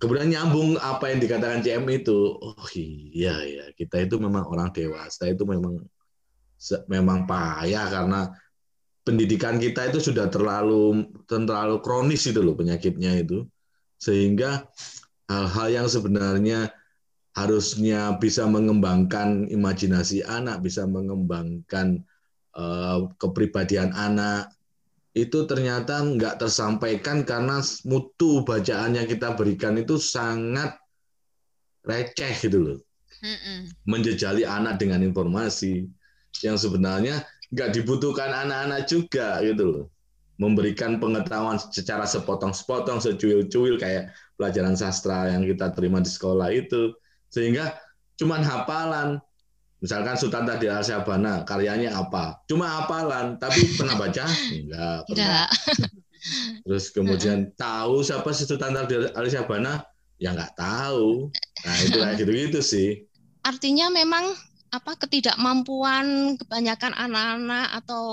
[0.00, 2.40] kemudian nyambung apa yang dikatakan CM itu.
[2.40, 5.84] Oh iya ya kita itu memang orang dewasa itu memang
[6.88, 8.20] memang payah karena
[9.04, 13.44] pendidikan kita itu sudah terlalu terlalu kronis itu loh penyakitnya itu.
[14.00, 14.64] Sehingga
[15.28, 16.72] hal-hal yang sebenarnya
[17.36, 22.02] harusnya bisa mengembangkan imajinasi anak, bisa mengembangkan
[22.56, 24.50] uh, kepribadian anak,
[25.10, 30.78] itu ternyata nggak tersampaikan karena mutu bacaan yang kita berikan itu sangat
[31.82, 32.78] receh gitu loh.
[33.84, 35.84] Menjejali anak dengan informasi
[36.46, 39.86] yang sebenarnya nggak dibutuhkan anak-anak juga gitu loh
[40.40, 44.08] memberikan pengetahuan secara sepotong-sepotong, secuil-cuil kayak
[44.40, 46.96] pelajaran sastra yang kita terima di sekolah itu.
[47.28, 47.76] Sehingga
[48.16, 49.20] cuma hafalan.
[49.80, 52.44] Misalkan Sultan Tadi Al-Syabana, karyanya apa?
[52.44, 54.28] Cuma hafalan, tapi pernah baca?
[54.52, 55.48] Enggak, pernah.
[56.68, 59.80] Terus kemudian tahu siapa sih Sultan Tadi Al-Syabana?
[60.20, 61.32] Ya nggak tahu.
[61.64, 63.08] Nah itu kayak gitu-gitu sih.
[63.40, 64.36] Artinya memang
[64.68, 68.04] apa ketidakmampuan kebanyakan anak-anak atau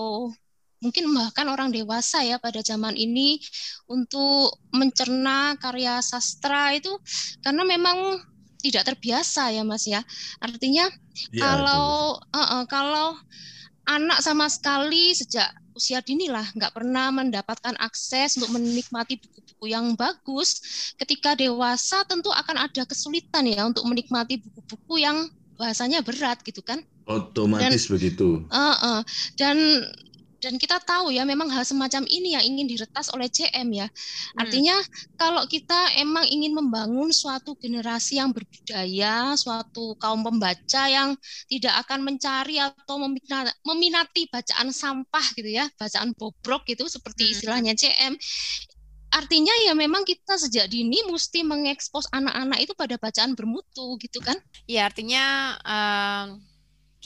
[0.80, 3.42] mungkin bahkan orang dewasa ya pada zaman ini
[3.90, 6.96] untuk mencerna karya sastra itu
[7.42, 8.22] karena memang
[8.62, 10.02] tidak terbiasa ya Mas ya.
[10.42, 10.90] Artinya
[11.32, 13.18] ya, kalau uh, uh, kalau
[13.88, 15.48] anak sama sekali sejak
[15.78, 20.60] usia dini lah nggak pernah mendapatkan akses untuk menikmati buku-buku yang bagus,
[20.98, 26.82] ketika dewasa tentu akan ada kesulitan ya untuk menikmati buku-buku yang bahasanya berat gitu kan.
[27.08, 28.44] Otomatis dan, begitu.
[28.52, 29.00] Uh, uh,
[29.40, 29.58] dan
[30.38, 33.88] dan kita tahu ya memang hal semacam ini yang ingin diretas oleh CM ya.
[33.90, 34.46] Hmm.
[34.46, 34.76] Artinya
[35.18, 41.18] kalau kita emang ingin membangun suatu generasi yang berbudaya, suatu kaum pembaca yang
[41.50, 43.02] tidak akan mencari atau
[43.66, 47.34] meminati bacaan sampah gitu ya, bacaan bobrok gitu seperti hmm.
[47.34, 48.14] istilahnya CM.
[49.08, 54.36] Artinya ya memang kita sejak dini mesti mengekspos anak-anak itu pada bacaan bermutu gitu kan?
[54.68, 56.57] Ya artinya uh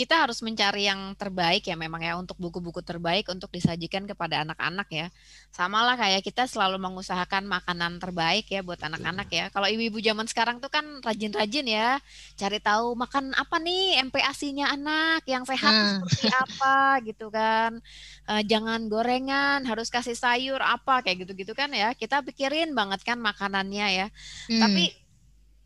[0.01, 4.89] kita harus mencari yang terbaik ya memang ya untuk buku-buku terbaik untuk disajikan kepada anak-anak
[4.89, 5.07] ya.
[5.53, 9.45] Sama lah kayak kita selalu mengusahakan makanan terbaik ya buat anak-anak ya.
[9.53, 12.01] Kalau ibu-ibu zaman sekarang tuh kan rajin-rajin ya
[12.33, 15.89] cari tahu makan apa nih MPASI-nya anak yang sehat hmm.
[16.01, 16.77] seperti apa
[17.13, 17.77] gitu kan.
[18.25, 21.93] E, jangan gorengan, harus kasih sayur apa kayak gitu-gitu kan ya.
[21.93, 24.07] Kita pikirin banget kan makanannya ya.
[24.49, 24.65] Hmm.
[24.65, 25.00] Tapi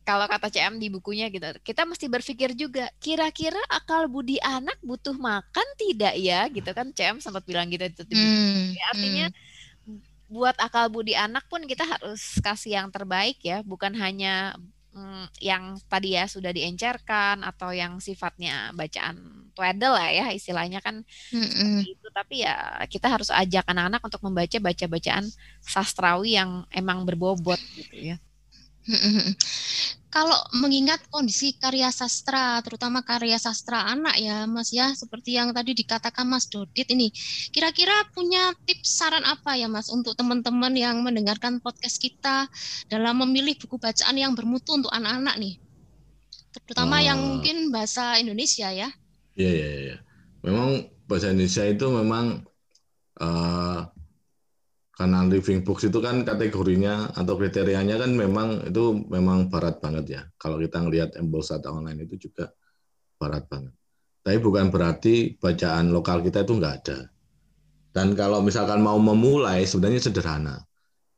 [0.06, 5.18] kalau kata CM di bukunya gitu, kita mesti berpikir juga, kira-kira akal budi anak butuh
[5.18, 6.46] makan tidak ya?
[6.48, 8.06] Gitu kan CM sempat bilang gitu itu.
[8.14, 9.26] Hmm, ya, artinya
[9.90, 10.00] hmm.
[10.30, 14.54] buat akal budi anak pun kita harus kasih yang terbaik ya, bukan hanya
[14.94, 21.04] hmm, yang tadi ya sudah diencerkan atau yang sifatnya bacaan tweddle lah ya istilahnya kan
[21.32, 25.26] hmm, itu tapi ya kita harus ajak anak-anak untuk membaca baca bacaan
[25.64, 28.18] sastrawi yang emang berbobot gitu ya.
[30.16, 35.76] Kalau mengingat kondisi karya sastra, terutama karya sastra anak ya, Mas ya, seperti yang tadi
[35.76, 37.12] dikatakan Mas Dodit ini,
[37.52, 42.48] kira-kira punya tips saran apa ya, Mas, untuk teman-teman yang mendengarkan podcast kita
[42.88, 45.60] dalam memilih buku bacaan yang bermutu untuk anak-anak nih,
[46.64, 47.36] terutama yang oh.
[47.36, 48.88] mungkin bahasa Indonesia ya?
[49.36, 49.98] Iya, iya, iya.
[50.48, 52.48] Memang bahasa Indonesia itu memang
[53.20, 53.80] uh,
[54.96, 60.22] karena living books itu kan kategorinya atau kriterianya kan memang itu memang barat banget ya.
[60.40, 62.56] Kalau kita ngelihat embolsat online itu juga
[63.20, 63.76] barat banget.
[64.24, 67.12] Tapi bukan berarti bacaan lokal kita itu nggak ada.
[67.92, 70.64] Dan kalau misalkan mau memulai sebenarnya sederhana.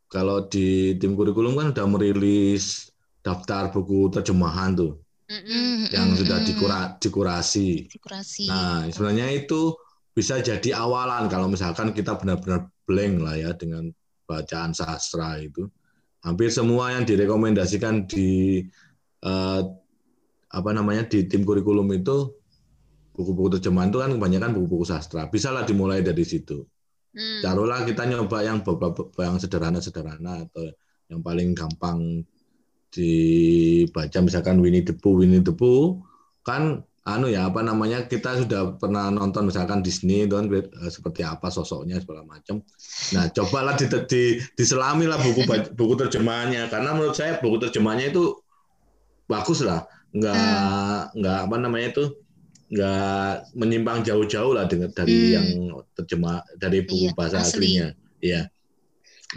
[0.10, 2.90] Kalau di tim kurikulum kan udah merilis
[3.22, 4.98] daftar buku terjemahan tuh.
[5.28, 5.92] mm-hmm.
[5.92, 7.92] yang sudah dikura, dikurasi.
[7.92, 8.48] dikurasi.
[8.48, 9.76] Nah, sebenarnya itu
[10.18, 13.94] bisa jadi awalan kalau misalkan kita benar-benar blank lah ya dengan
[14.26, 15.70] bacaan sastra itu.
[16.26, 18.66] Hampir semua yang direkomendasikan di
[19.22, 19.62] eh,
[20.50, 22.34] apa namanya di tim kurikulum itu
[23.14, 25.30] buku-buku terjemahan itu kan kebanyakan buku-buku sastra.
[25.30, 26.66] Bisalah dimulai dari situ.
[27.14, 27.46] Hmm.
[27.46, 30.66] Taruhlah kita nyoba yang beberapa yang sederhana-sederhana atau
[31.14, 32.26] yang paling gampang
[32.90, 36.02] dibaca misalkan Winnie the Pooh Winnie the Pooh
[36.42, 40.52] kan anu ya apa namanya kita sudah pernah nonton misalkan Disney kan
[40.92, 42.60] seperti apa sosoknya segala macam.
[43.16, 44.24] Nah cobalah di, di,
[44.60, 48.36] diselami lah buku buku terjemahannya karena menurut saya buku terjemahannya itu
[49.32, 51.20] bagus lah nggak hmm.
[51.20, 52.04] nggak apa namanya itu
[52.68, 55.32] nggak menyimpang jauh-jauh lah dengan dari hmm.
[55.32, 55.48] yang
[55.96, 57.80] terjemah dari buku iya, bahasa asli.
[57.80, 57.88] aslinya.
[58.20, 58.42] Iya.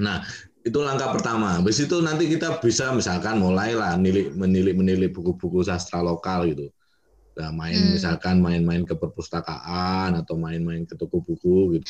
[0.03, 0.27] Nah
[0.67, 1.63] itu langkah pertama.
[1.63, 6.67] Habis itu nanti kita bisa misalkan mulailah nilik menilik menilik buku-buku sastra lokal gitu.
[7.39, 7.95] Nah, main hmm.
[7.97, 11.85] misalkan main-main ke perpustakaan atau main-main ke toko buku gitu.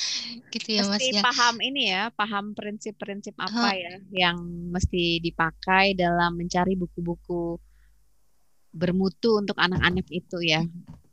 [0.52, 1.24] Gitu ya Mas ya.
[1.24, 4.36] paham ini ya, paham prinsip-prinsip apa ya yang
[4.70, 7.56] mesti dipakai dalam mencari buku-buku
[8.70, 10.62] bermutu untuk anak-anak itu ya.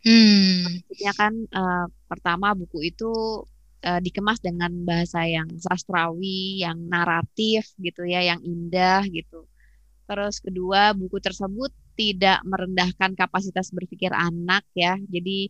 [0.06, 0.70] Hmm.
[0.70, 3.12] Maksudnya kan uh, pertama buku itu
[3.84, 9.50] uh, dikemas dengan bahasa yang sastrawi, yang naratif gitu ya, yang indah gitu.
[10.08, 14.96] Terus kedua, buku tersebut tidak merendahkan kapasitas berpikir anak ya.
[15.10, 15.50] Jadi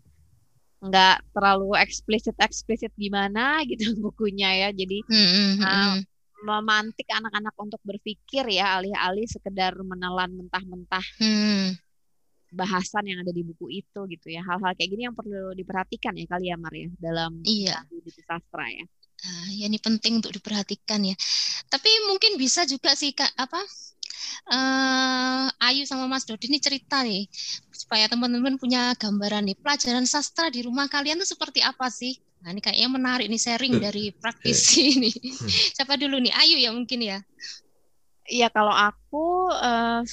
[0.78, 4.70] nggak terlalu eksplisit eksplisit gimana gitu bukunya ya.
[4.72, 5.96] Jadi hmm, uh,
[6.48, 11.06] memantik anak-anak untuk berpikir ya alih-alih sekedar menelan mentah-mentah.
[11.20, 11.76] Hmm
[12.52, 16.26] bahasan yang ada di buku itu gitu ya hal-hal kayak gini yang perlu diperhatikan ya
[16.28, 17.84] kali ya Maria dalam iya.
[17.92, 18.86] buku sastra ya
[19.28, 21.16] uh, ya ini penting untuk diperhatikan ya
[21.68, 23.60] tapi mungkin bisa juga sih kak apa
[24.52, 27.28] uh, Ayu sama Mas Dodi ini cerita nih
[27.72, 32.54] supaya teman-teman punya gambaran nih pelajaran sastra di rumah kalian tuh seperti apa sih Nah,
[32.54, 35.12] ini kayaknya menarik nih sharing dari praktisi ini.
[35.74, 36.34] Siapa dulu nih?
[36.38, 37.20] Ayu ya mungkin ya.
[38.28, 40.04] Iya kalau aku uh,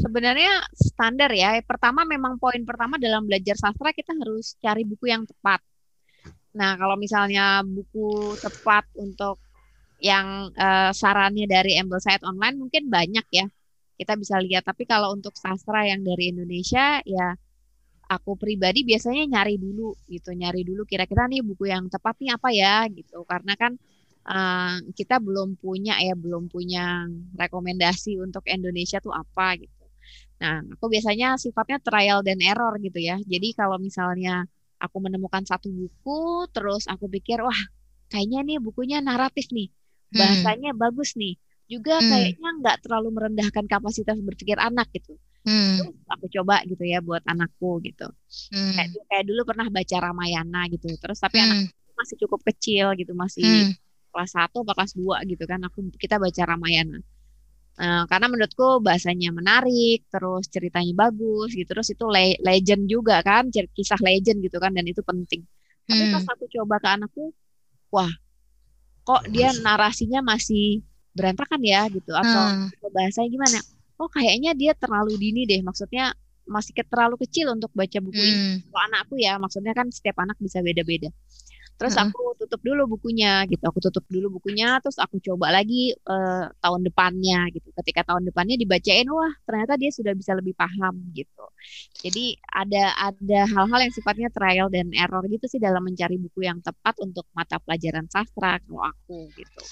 [0.00, 1.58] sebenarnya standar ya.
[1.66, 5.60] Pertama memang poin pertama dalam belajar sastra kita harus cari buku yang tepat.
[6.54, 9.42] Nah kalau misalnya buku tepat untuk
[9.98, 13.46] yang uh, sarannya dari Ambleside Online mungkin banyak ya
[13.98, 14.66] kita bisa lihat.
[14.66, 17.34] Tapi kalau untuk sastra yang dari Indonesia ya
[18.04, 22.48] aku pribadi biasanya nyari dulu gitu, nyari dulu kira-kira nih buku yang tepat nih apa
[22.52, 23.24] ya gitu.
[23.24, 23.72] Karena kan
[24.28, 29.84] uh, kita belum punya ya belum punya rekomendasi untuk Indonesia tuh apa gitu.
[30.42, 33.16] Nah, aku biasanya sifatnya trial dan error gitu ya.
[33.22, 34.44] Jadi kalau misalnya
[34.76, 37.56] aku menemukan satu buku, terus aku pikir wah
[38.12, 40.18] kayaknya nih bukunya naratif nih, hmm.
[40.18, 40.80] bahasanya hmm.
[40.80, 41.40] bagus nih,
[41.70, 42.08] juga hmm.
[42.10, 45.16] kayaknya nggak terlalu merendahkan kapasitas berpikir anak gitu.
[45.44, 45.76] Hmm.
[45.80, 48.08] Terus aku coba gitu ya buat anakku gitu.
[48.52, 48.74] Hmm.
[48.76, 50.88] Kayak, kayak dulu pernah baca Ramayana gitu.
[50.96, 51.46] Terus tapi hmm.
[51.46, 53.84] anak masih cukup kecil gitu, masih hmm
[54.14, 57.02] kelas 1 atau kelas 2 gitu kan aku kita baca Ramayana.
[57.74, 63.50] Nah, karena menurutku bahasanya menarik, terus ceritanya bagus gitu, terus itu le legend juga kan,
[63.50, 65.42] kisah legend gitu kan dan itu penting.
[65.90, 66.14] Tapi hmm.
[66.14, 67.34] pas aku coba ke anakku,
[67.90, 68.14] wah,
[69.02, 72.90] kok dia narasinya masih berantakan ya gitu atau hmm.
[72.90, 73.58] bahasanya gimana?
[73.94, 76.12] Oh, kayaknya dia terlalu dini deh, maksudnya
[76.44, 78.30] masih terlalu kecil untuk baca buku hmm.
[78.30, 78.42] ini.
[78.68, 81.08] Kalau anakku ya, maksudnya kan setiap anak bisa beda-beda.
[81.74, 83.62] Terus aku tutup dulu bukunya gitu.
[83.66, 87.66] Aku tutup dulu bukunya terus aku coba lagi uh, tahun depannya gitu.
[87.74, 91.44] Ketika tahun depannya dibacain wah ternyata dia sudah bisa lebih paham gitu.
[91.98, 96.62] Jadi ada ada hal-hal yang sifatnya trial dan error gitu sih dalam mencari buku yang
[96.62, 99.64] tepat untuk mata pelajaran sastra kalau aku gitu.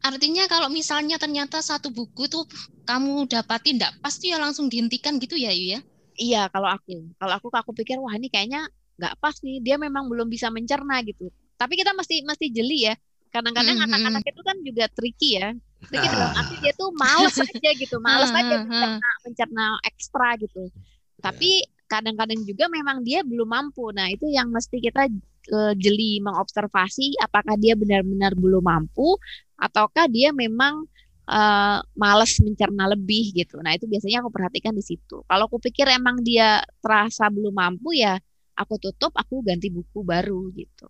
[0.00, 2.48] Artinya kalau misalnya ternyata satu buku tuh
[2.88, 5.80] kamu dapati tidak pasti ya langsung dihentikan gitu ya Yu ya?
[6.14, 7.14] Iya kalau aku.
[7.18, 8.66] Kalau aku aku pikir wah ini kayaknya
[8.98, 9.60] nggak pas nih.
[9.62, 11.30] Dia memang belum bisa mencerna gitu.
[11.58, 12.94] Tapi kita masih masih jeli ya.
[13.34, 13.90] Kadang-kadang mm-hmm.
[13.90, 15.50] anak-anak itu kan juga tricky ya.
[15.90, 17.96] Tricky dalam arti dia tuh males aja gitu.
[17.98, 20.70] Males aja mencerna, mencerna ekstra gitu.
[21.18, 23.90] Tapi kadang-kadang juga memang dia belum mampu.
[23.90, 25.10] Nah itu yang mesti kita
[25.52, 29.18] uh, jeli mengobservasi apakah dia benar-benar belum mampu
[29.58, 30.86] ataukah dia memang
[31.28, 33.60] uh, males mencerna lebih gitu.
[33.60, 35.24] Nah itu biasanya aku perhatikan di situ.
[35.24, 38.16] Kalau aku pikir emang dia terasa belum mampu ya
[38.54, 40.86] aku tutup, aku ganti buku baru gitu.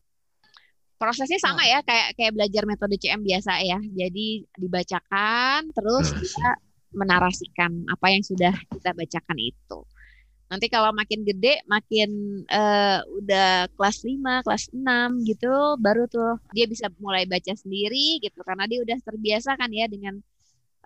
[0.95, 3.79] Prosesnya sama ya kayak kayak belajar metode CM biasa ya.
[3.83, 6.51] Jadi dibacakan terus kita
[6.95, 9.79] menarasikan apa yang sudah kita bacakan itu.
[10.55, 15.53] Nanti kalau makin gede, makin uh, udah kelas 5, kelas 6 gitu,
[15.83, 20.15] baru tuh dia bisa mulai baca sendiri gitu karena dia udah terbiasa kan ya dengan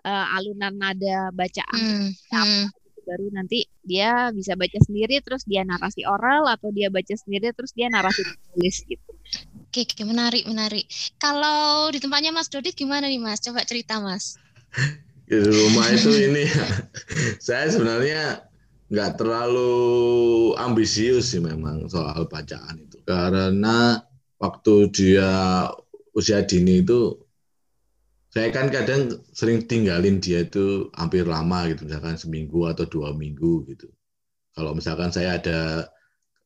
[0.01, 1.77] uh, alunan nada bacaan.
[1.77, 2.09] Hmm.
[2.33, 2.65] Hmm
[3.09, 7.73] baru nanti dia bisa baca sendiri terus dia narasi oral atau dia baca sendiri terus
[7.73, 9.09] dia narasi tulis gitu.
[9.69, 10.85] Oke, oke, menarik, menarik.
[11.17, 13.41] Kalau di tempatnya Mas Dodit gimana nih Mas?
[13.41, 14.37] Coba cerita Mas.
[15.29, 16.41] di rumah itu ini
[17.45, 18.48] saya sebenarnya
[18.89, 19.71] nggak terlalu
[20.57, 22.97] ambisius sih memang soal bacaan itu.
[23.05, 24.01] Karena
[24.41, 25.31] waktu dia
[26.17, 27.13] usia dini itu
[28.29, 33.65] saya kan kadang sering tinggalin dia itu hampir lama gitu misalkan seminggu atau dua minggu
[33.69, 33.89] gitu.
[34.53, 35.89] Kalau misalkan saya ada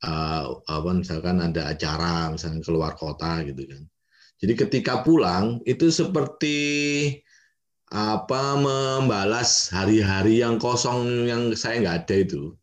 [0.03, 3.83] uh, apa misalkan ada acara misalkan keluar kota gitu kan.
[4.43, 6.59] Jadi ketika pulang itu seperti
[7.93, 12.57] apa membalas hari-hari yang kosong yang saya nggak ada itu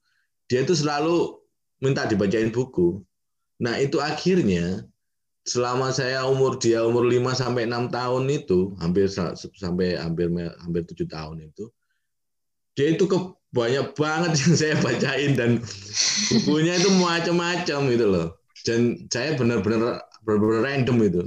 [0.51, 1.39] dia itu selalu
[1.79, 2.99] minta dibacain buku
[3.63, 4.91] nah itu akhirnya
[5.45, 10.29] selama saya umur dia umur 5 sampai 6 tahun itu, hampir sampai hampir
[10.61, 11.65] hampir 7 tahun itu,
[12.77, 13.19] dia itu ke
[13.51, 15.51] banyak banget yang saya bacain dan
[16.31, 18.29] bukunya itu macam-macam gitu loh.
[18.63, 21.23] Dan saya benar-benar benar-benar random itu.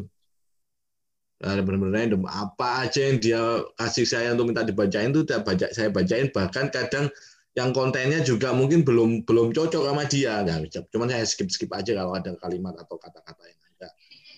[1.44, 2.24] Benar-benar random.
[2.24, 3.42] Apa aja yang dia
[3.76, 7.12] kasih saya untuk minta dibacain itu baca, saya bacain bahkan kadang
[7.54, 10.42] yang kontennya juga mungkin belum belum cocok sama dia.
[10.42, 13.60] Nah, cuman saya skip skip aja kalau ada kalimat atau kata-kata yang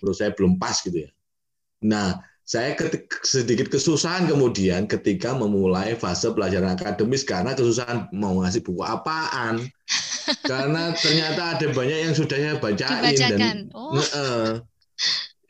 [0.05, 1.09] menurut saya belum pas gitu ya.
[1.85, 2.77] Nah, saya
[3.25, 9.65] sedikit kesusahan kemudian ketika memulai fase pelajaran akademis karena kesusahan mau ngasih buku apaan.
[10.49, 13.37] karena ternyata ada banyak yang sudah saya bacain Dibacakan.
[13.37, 13.93] dan oh.
[13.93, 14.57] uh,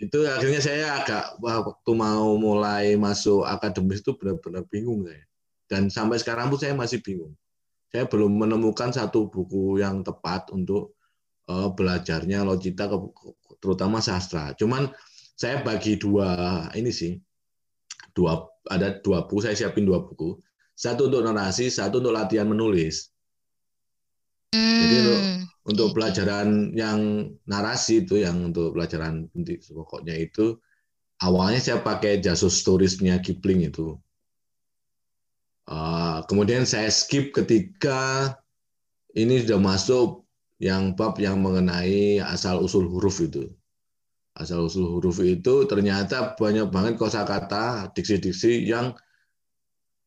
[0.05, 5.25] itu akhirnya saya agak waktu mau mulai masuk akademis itu benar-benar bingung saya.
[5.65, 7.33] Dan sampai sekarang pun saya masih bingung.
[7.89, 10.93] Saya belum menemukan satu buku yang tepat untuk
[11.49, 12.85] uh, belajarnya logika
[13.57, 14.53] terutama sastra.
[14.53, 14.93] Cuman
[15.33, 17.17] saya bagi dua ini sih,
[18.13, 20.37] dua ada dua buku saya siapin dua buku.
[20.75, 23.09] Satu untuk narasi, satu untuk latihan menulis.
[24.51, 24.79] Hmm.
[24.85, 24.97] Jadi
[25.65, 29.25] untuk pelajaran yang narasi itu, yang untuk pelajaran
[29.73, 30.61] pokoknya itu,
[31.25, 33.97] awalnya saya pakai Jasus Storiesnya Kipling itu.
[35.65, 38.37] Uh, kemudian saya skip ketika
[39.17, 40.29] ini sudah masuk
[40.61, 43.49] yang bab yang mengenai asal usul huruf itu.
[44.37, 48.93] Asal usul huruf itu ternyata banyak banget kosakata, diksi-diksi yang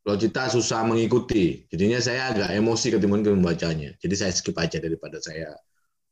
[0.09, 1.69] Logita susah mengikuti.
[1.69, 3.93] Jadinya saya agak emosi ketika membacanya.
[4.01, 5.53] Jadi saya skip aja daripada saya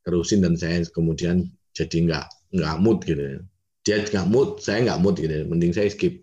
[0.04, 2.26] terusin dan saya kemudian jadi nggak
[2.60, 3.40] nggak mood gitu.
[3.88, 5.48] Dia nggak mood, saya nggak mood gitu.
[5.48, 6.20] Mending saya skip.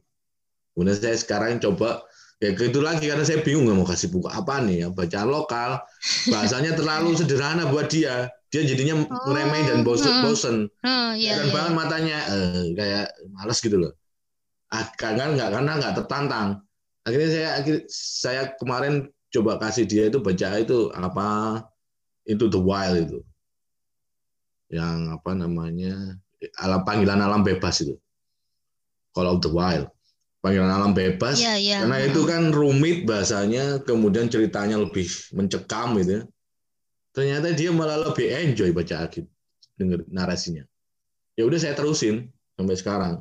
[0.77, 2.05] Kemudian saya sekarang coba
[2.43, 5.79] ya gitu lagi karena saya bingung mau kasih buku apa nih ya bacaan lokal
[6.27, 10.23] bahasanya terlalu sederhana buat dia dia jadinya oh, ngeremeh dan bosen hmm.
[10.27, 11.53] bosen oh, iya, dan iya.
[11.55, 13.95] banget matanya eh, kayak males gitu loh
[14.75, 16.49] ah, karena nggak karena nggak tertantang
[17.03, 21.27] akhirnya saya akhir saya kemarin coba kasih dia itu baca itu apa
[22.23, 23.19] itu the wild itu.
[24.71, 25.95] Yang apa namanya
[26.59, 27.95] alam panggilan alam bebas itu.
[29.13, 29.91] Call of the wild.
[30.43, 31.39] Panggilan alam bebas.
[31.39, 31.83] Ya, ya.
[31.83, 36.23] karena itu kan rumit bahasanya kemudian ceritanya lebih mencekam gitu ya.
[37.13, 39.29] Ternyata dia malah lebih enjoy baca Akib
[39.77, 40.65] denger narasinya.
[41.37, 43.13] Ya udah saya terusin sampai sekarang.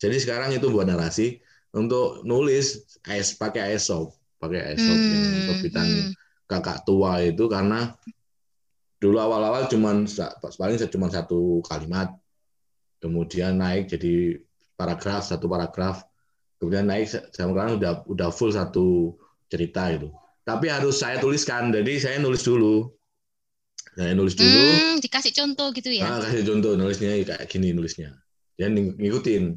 [0.00, 1.40] Jadi sekarang itu buat narasi
[1.74, 4.14] untuk nulis es pakai esop.
[4.38, 6.12] Pakai esop hmm, yang terbitan hmm.
[6.46, 7.92] kakak tua itu karena
[9.02, 10.06] dulu awal-awal cuman
[10.56, 12.14] paling cuma satu kalimat.
[13.02, 14.40] Kemudian naik jadi
[14.78, 16.06] paragraf satu paragraf.
[16.56, 19.18] Kemudian naik sekarang udah udah full satu
[19.52, 20.08] cerita itu
[20.44, 22.92] tapi harus saya tuliskan jadi saya nulis dulu.
[23.96, 24.60] Saya nulis dulu.
[24.60, 26.04] Hmm, dikasih contoh gitu ya?
[26.04, 28.12] Nah, kasih contoh nulisnya kayak gini nulisnya.
[28.60, 29.56] Dia ngikutin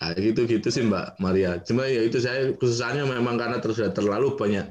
[0.00, 4.34] nah, gitu gitu sih mbak Maria cuma ya itu saya khususnya memang karena terus terlalu
[4.34, 4.66] banyak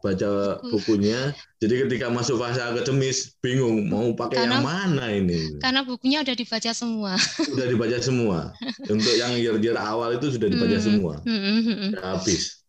[0.00, 1.34] baca bukunya.
[1.58, 5.58] Jadi ketika masuk fase akademis bingung mau pakai karena, yang mana ini.
[5.58, 7.18] Karena bukunya udah dibaca semua.
[7.18, 8.38] Sudah dibaca semua.
[8.86, 10.84] Untuk yang year-year awal itu sudah dibaca hmm.
[10.84, 11.14] semua.
[11.26, 11.40] Hmm.
[11.42, 11.90] hmm, hmm.
[11.98, 12.62] habis.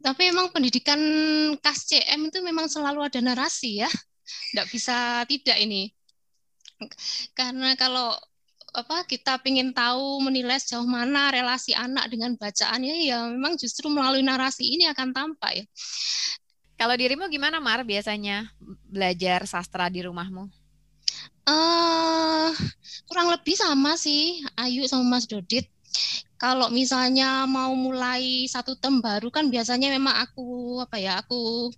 [0.00, 1.00] Tapi emang pendidikan
[1.60, 3.90] KSCM itu memang selalu ada narasi ya.
[4.52, 5.92] Tidak bisa tidak ini.
[7.32, 8.12] Karena kalau
[8.76, 14.20] apa kita ingin tahu menilai sejauh mana relasi anak dengan bacaannya ya memang justru melalui
[14.20, 15.64] narasi ini akan tampak ya.
[16.76, 18.52] Kalau dirimu gimana Mar biasanya
[18.84, 20.44] belajar sastra di rumahmu?
[21.48, 22.52] Uh,
[23.08, 25.72] kurang lebih sama sih Ayu sama Mas Dodit.
[26.36, 31.72] Kalau misalnya mau mulai satu tem baru kan biasanya memang aku apa ya aku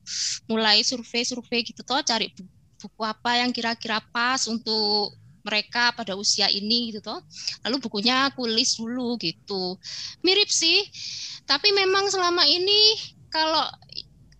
[0.51, 2.34] mulai survei-survei gitu toh cari
[2.82, 5.14] buku apa yang kira-kira pas untuk
[5.49, 7.24] mereka pada usia ini gitu toh.
[7.64, 9.80] Lalu bukunya aku list dulu gitu.
[10.20, 10.84] Mirip sih,
[11.49, 13.01] tapi memang selama ini
[13.32, 13.64] kalau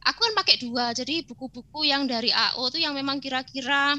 [0.04, 3.96] aku kan pakai dua jadi buku-buku yang dari AO itu yang memang kira-kira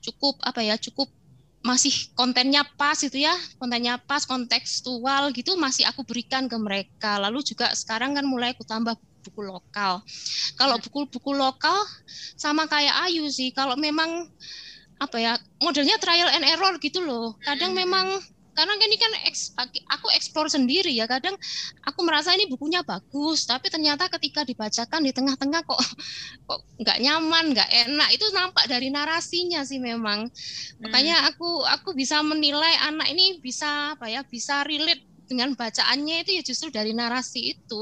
[0.00, 1.12] cukup apa ya cukup
[1.60, 7.42] masih kontennya pas itu ya kontennya pas kontekstual gitu masih aku berikan ke mereka lalu
[7.44, 8.94] juga sekarang kan mulai aku tambah
[9.26, 10.00] buku lokal
[10.56, 10.84] kalau hmm.
[10.88, 11.76] buku-buku lokal
[12.38, 14.30] sama kayak Ayu sih kalau memang
[14.98, 15.32] apa ya
[15.62, 17.80] modelnya trial and error gitu loh kadang hmm.
[17.86, 18.06] memang
[18.58, 19.12] karena ini kan
[19.94, 21.38] aku eksplor sendiri ya kadang
[21.86, 25.78] aku merasa ini bukunya bagus tapi ternyata ketika dibacakan di tengah-tengah kok
[26.50, 30.26] kok nggak nyaman nggak enak itu nampak dari narasinya sih memang
[30.82, 31.30] makanya hmm.
[31.30, 36.42] aku aku bisa menilai anak ini bisa apa ya bisa relate dengan bacaannya itu ya
[36.42, 37.80] justru dari narasi itu.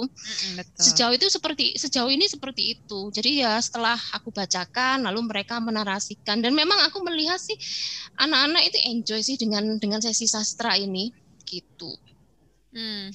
[0.59, 0.82] Betul.
[0.82, 3.09] Sejauh itu seperti sejauh ini seperti itu.
[3.14, 7.55] Jadi ya setelah aku bacakan lalu mereka menarasikan dan memang aku melihat sih
[8.18, 11.14] anak-anak itu enjoy sih dengan dengan sesi sastra ini
[11.47, 11.94] gitu.
[12.74, 13.14] Hmm.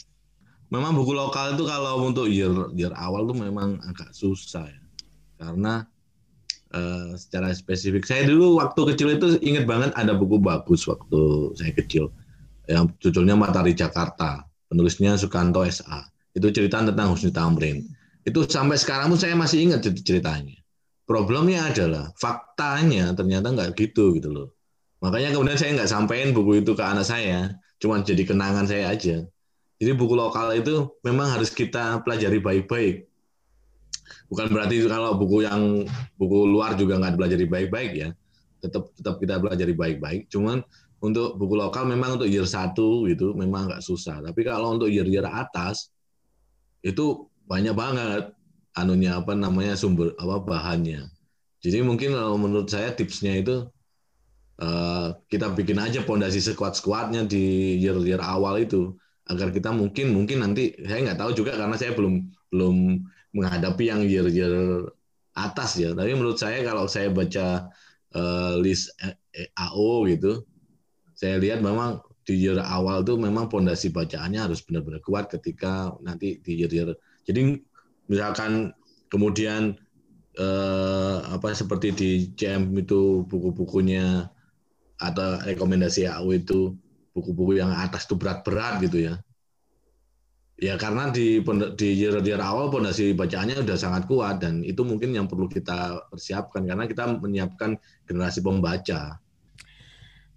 [0.71, 4.81] Memang buku lokal itu kalau untuk year year awal tuh memang agak susah ya.
[5.35, 5.83] Karena
[6.71, 11.75] uh, secara spesifik saya dulu waktu kecil itu inget banget ada buku bagus waktu saya
[11.75, 12.09] kecil
[12.71, 16.07] yang judulnya Matahari Jakarta, penulisnya Sukanto SA.
[16.31, 17.83] Itu cerita tentang Husni Tamrin.
[18.23, 20.55] Itu sampai sekarang pun saya masih ingat ceritanya.
[21.03, 24.47] Problemnya adalah faktanya ternyata nggak gitu gitu loh.
[25.03, 29.25] Makanya kemudian saya nggak sampaikan buku itu ke anak saya, cuma jadi kenangan saya aja.
[29.81, 33.09] Jadi buku lokal itu memang harus kita pelajari baik-baik.
[34.29, 35.83] Bukan berarti kalau buku yang
[36.15, 38.09] buku luar juga nggak dipelajari baik-baik ya.
[38.61, 40.29] Tetap tetap kita pelajari baik-baik.
[40.29, 40.61] Cuman
[41.01, 44.21] untuk buku lokal memang untuk year satu gitu memang nggak susah.
[44.21, 45.89] Tapi kalau untuk year-year atas
[46.85, 48.29] itu banyak banget
[48.77, 51.09] anunya apa namanya sumber apa bahannya.
[51.61, 53.65] Jadi mungkin kalau menurut saya tipsnya itu
[54.61, 58.93] uh, kita bikin aja pondasi sekuat-sekuatnya di year-year awal itu
[59.25, 62.75] agar kita mungkin mungkin nanti saya nggak tahu juga karena saya belum belum
[63.33, 64.85] menghadapi yang year-year
[65.33, 65.97] atas ya.
[65.97, 67.73] Tapi menurut saya kalau saya baca
[68.13, 68.93] uh, list
[69.57, 70.45] AO gitu
[71.21, 76.41] saya lihat memang di year awal tuh memang pondasi bacaannya harus benar-benar kuat ketika nanti
[76.41, 76.89] di year, year.
[77.29, 77.61] Jadi
[78.09, 78.73] misalkan
[79.05, 79.77] kemudian
[80.33, 84.33] eh, apa seperti di CM itu buku-bukunya
[84.97, 86.73] atau rekomendasi AU itu
[87.13, 89.15] buku-buku yang atas itu berat-berat gitu ya.
[90.61, 91.41] Ya karena di
[91.77, 96.05] di year, year awal pondasi bacaannya sudah sangat kuat dan itu mungkin yang perlu kita
[96.09, 97.77] persiapkan karena kita menyiapkan
[98.09, 99.21] generasi pembaca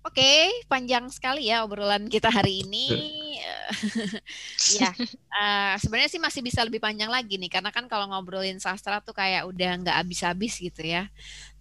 [0.04, 2.92] Oke, panjang sekali ya obrolan kita hari ini.
[4.76, 4.92] ya,
[5.32, 9.16] uh, sebenarnya sih masih bisa lebih panjang lagi nih, karena kan kalau ngobrolin sastra tuh
[9.16, 11.08] kayak udah nggak habis-habis gitu ya.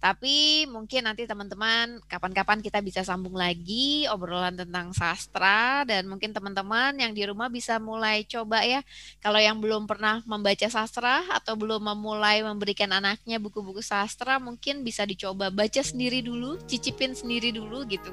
[0.04, 6.92] Tapi mungkin nanti teman-teman kapan-kapan kita bisa sambung lagi obrolan tentang sastra dan mungkin teman-teman
[7.00, 8.84] yang di rumah bisa mulai coba ya.
[9.24, 15.08] Kalau yang belum pernah membaca sastra atau belum memulai memberikan anaknya buku-buku sastra, mungkin bisa
[15.08, 18.12] dicoba baca sendiri dulu, cicipin sendiri dulu gitu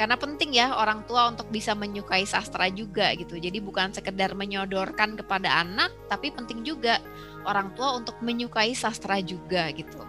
[0.00, 3.36] karena penting ya orang tua untuk bisa menyukai sastra juga gitu.
[3.36, 6.96] Jadi bukan sekedar menyodorkan kepada anak, tapi penting juga
[7.44, 10.00] orang tua untuk menyukai sastra juga gitu.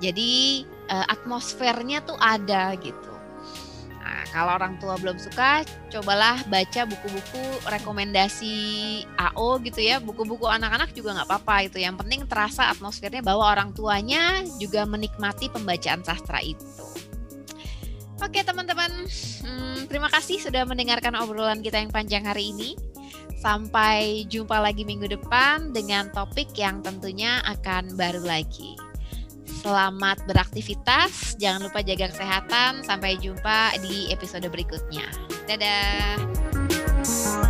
[0.00, 3.12] Jadi uh, atmosfernya tuh ada gitu.
[4.00, 8.54] Nah, kalau orang tua belum suka, cobalah baca buku-buku rekomendasi
[9.14, 10.02] AO gitu ya.
[10.02, 11.78] Buku-buku anak-anak juga nggak apa-apa itu.
[11.78, 16.64] Yang penting terasa atmosfernya bahwa orang tuanya juga menikmati pembacaan sastra itu.
[18.20, 19.08] Oke teman-teman,
[19.46, 22.76] hmm, terima kasih sudah mendengarkan obrolan kita yang panjang hari ini.
[23.40, 28.89] Sampai jumpa lagi minggu depan dengan topik yang tentunya akan baru lagi.
[29.60, 32.80] Selamat beraktivitas, jangan lupa jaga kesehatan.
[32.80, 35.04] Sampai jumpa di episode berikutnya.
[35.44, 37.49] Dadah.